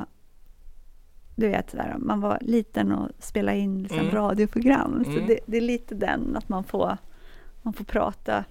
[1.36, 4.12] du vet, där, man var liten och spelade in liksom mm.
[4.12, 4.94] radioprogram.
[4.94, 5.06] Mm.
[5.06, 6.98] Så det, det, är lite den, att man får,
[7.62, 8.44] man får prata.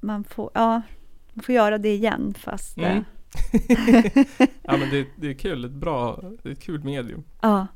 [0.00, 0.82] Man får, ja,
[1.32, 2.78] man får göra det igen fast...
[2.78, 2.96] Mm.
[2.96, 3.02] Eh,
[4.62, 7.24] ja men det, det är kul, ett bra, ett kul medium.
[7.40, 7.66] Ja.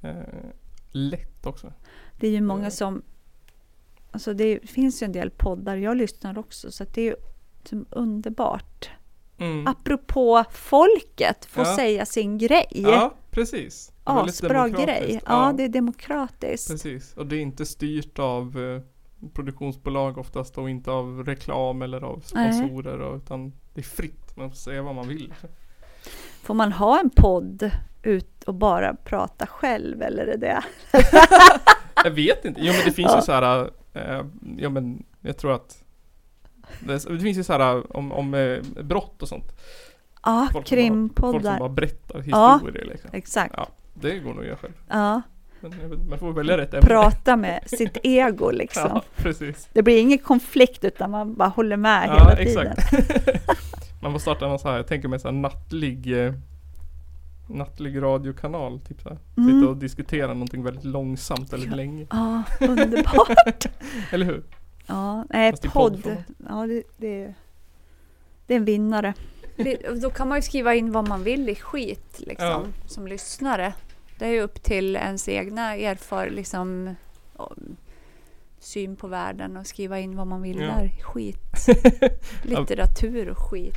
[0.00, 0.14] Eh,
[0.90, 1.72] lätt också.
[2.16, 2.70] Det är ju många eh.
[2.70, 3.02] som...
[4.10, 7.16] Alltså det finns ju en del poddar, jag lyssnar också, så det är ju
[7.58, 8.90] liksom underbart.
[9.38, 9.66] Mm.
[9.66, 11.76] Apropå folket, få ja.
[11.76, 12.66] säga sin grej.
[12.70, 13.92] Ja, Precis.
[14.04, 15.20] Asbra grej.
[15.26, 16.70] Ja, ja, det är demokratiskt.
[16.70, 17.14] Precis.
[17.16, 18.82] Och det är inte styrt av eh,
[19.32, 23.00] produktionsbolag oftast och inte av reklam eller av sponsorer.
[23.00, 24.36] Och, utan det är fritt.
[24.36, 25.34] Man får säga vad man vill.
[26.42, 27.70] Får man ha en podd
[28.02, 30.62] ut och bara prata själv eller är det?
[32.04, 32.60] jag vet inte.
[32.60, 33.16] Jo men det finns ja.
[33.16, 33.70] ju så här.
[33.94, 34.24] Eh,
[34.58, 35.84] ja men jag tror att
[36.80, 39.52] det, det finns ju så här om, om eh, brott och sånt.
[40.22, 41.32] Ja, krimpoddar.
[41.32, 42.84] Folk som bara berättar historier.
[42.84, 43.10] Ja, liksom.
[43.12, 43.54] exakt.
[43.56, 44.74] Ja, det går nog att göra själv.
[44.88, 45.22] Ja.
[45.60, 46.86] Men man får välja rätt ämne.
[46.86, 48.90] Prata med sitt ego liksom.
[48.94, 49.68] Ja, precis.
[49.72, 52.76] Det blir ingen konflikt utan man bara håller med ja, hela tiden.
[54.02, 56.32] man får starta någon så här, jag tänker mig så här nattlig eh,
[57.50, 58.80] nattlig radiokanal.
[58.80, 59.08] Typ så.
[59.36, 59.50] Mm.
[59.50, 61.76] Sitta och diskutera någonting väldigt långsamt väldigt ja.
[61.76, 62.06] länge.
[62.10, 63.64] Ja, underbart.
[64.10, 64.42] Eller hur?
[64.86, 66.16] Ja, nej, podd.
[66.48, 67.34] Ja, det, det,
[68.46, 69.14] det är en vinnare.
[69.56, 72.64] Det, då kan man ju skriva in vad man vill i skit liksom, ja.
[72.86, 73.72] som lyssnare.
[74.18, 76.94] Det är ju upp till ens egna erfar liksom,
[78.60, 80.66] syn på världen och skriva in vad man vill ja.
[80.66, 80.92] där.
[81.02, 81.66] Skit.
[82.42, 83.74] Litteratur och skit.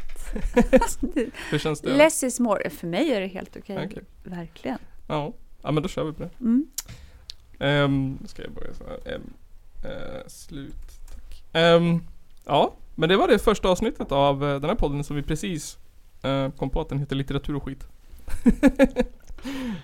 [1.52, 1.98] Hur känns det?
[1.98, 2.70] Less is more.
[2.70, 3.76] För mig är det helt okej.
[3.76, 3.88] Okay.
[3.88, 4.04] Okay.
[4.24, 4.78] Verkligen.
[5.08, 5.34] Ja.
[5.62, 6.30] ja, men då kör vi på det.
[6.40, 6.68] Mm.
[7.60, 9.16] Um, ska jag börja så här.
[9.16, 9.34] Um,
[9.86, 10.76] uh, slut.
[11.54, 12.08] Um,
[12.46, 15.78] ja, men det var det första avsnittet av uh, den här podden som vi precis
[16.26, 17.88] uh, kom på att den heter Litteratur och skit.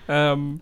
[0.06, 0.60] um,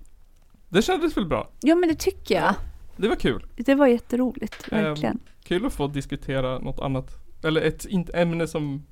[0.68, 1.48] det kändes väl bra?
[1.60, 2.54] Ja men det tycker jag.
[2.96, 3.46] Det var kul.
[3.56, 5.14] Det var jätteroligt, verkligen.
[5.14, 7.10] Um, kul att få diskutera något annat.
[7.44, 8.86] Eller ett ämne som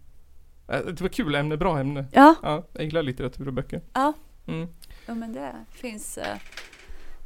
[0.69, 2.05] äh, Det var kul ämne, bra ämne.
[2.13, 2.35] Ja.
[2.43, 3.83] ja jag gillar litteratur och böcker.
[3.93, 4.13] Ja.
[4.47, 4.69] Mm.
[5.07, 6.25] Ja men det finns uh,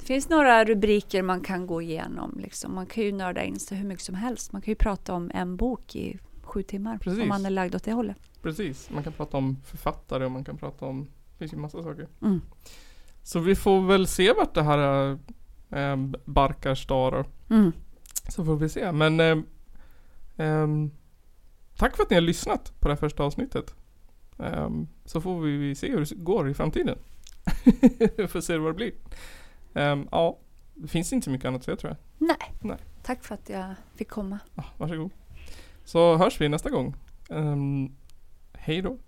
[0.00, 2.74] Det finns några rubriker man kan gå igenom liksom.
[2.74, 4.52] Man kan ju nörda in sig hur mycket som helst.
[4.52, 6.98] Man kan ju prata om en bok i sju timmar.
[6.98, 7.22] Precis.
[7.22, 8.18] Om man är lagd åt det hållet.
[8.42, 8.90] Precis.
[8.90, 12.08] Man kan prata om författare och man kan prata om Det finns ju massa saker.
[12.22, 12.40] Mm.
[13.22, 15.18] Så vi får väl se vart det här
[15.70, 17.26] eh, barkar starar.
[17.50, 17.72] Mm.
[18.28, 18.92] Så får vi se.
[18.92, 19.36] Men eh,
[20.46, 20.68] eh,
[21.76, 23.74] tack för att ni har lyssnat på det här första avsnittet.
[24.38, 26.98] Ehm, så får vi se hur det går i framtiden.
[28.16, 28.92] vi får se vad det blir.
[29.74, 30.38] Ehm, ja,
[30.74, 32.28] det finns inte mycket annat att säga tror jag.
[32.28, 32.52] Nej.
[32.60, 32.78] Nej.
[33.02, 34.38] Tack för att jag fick komma.
[34.54, 35.10] Ja, varsågod.
[35.84, 36.94] Så hörs vi nästa gång.
[37.28, 37.96] Um,
[38.52, 38.98] hej då.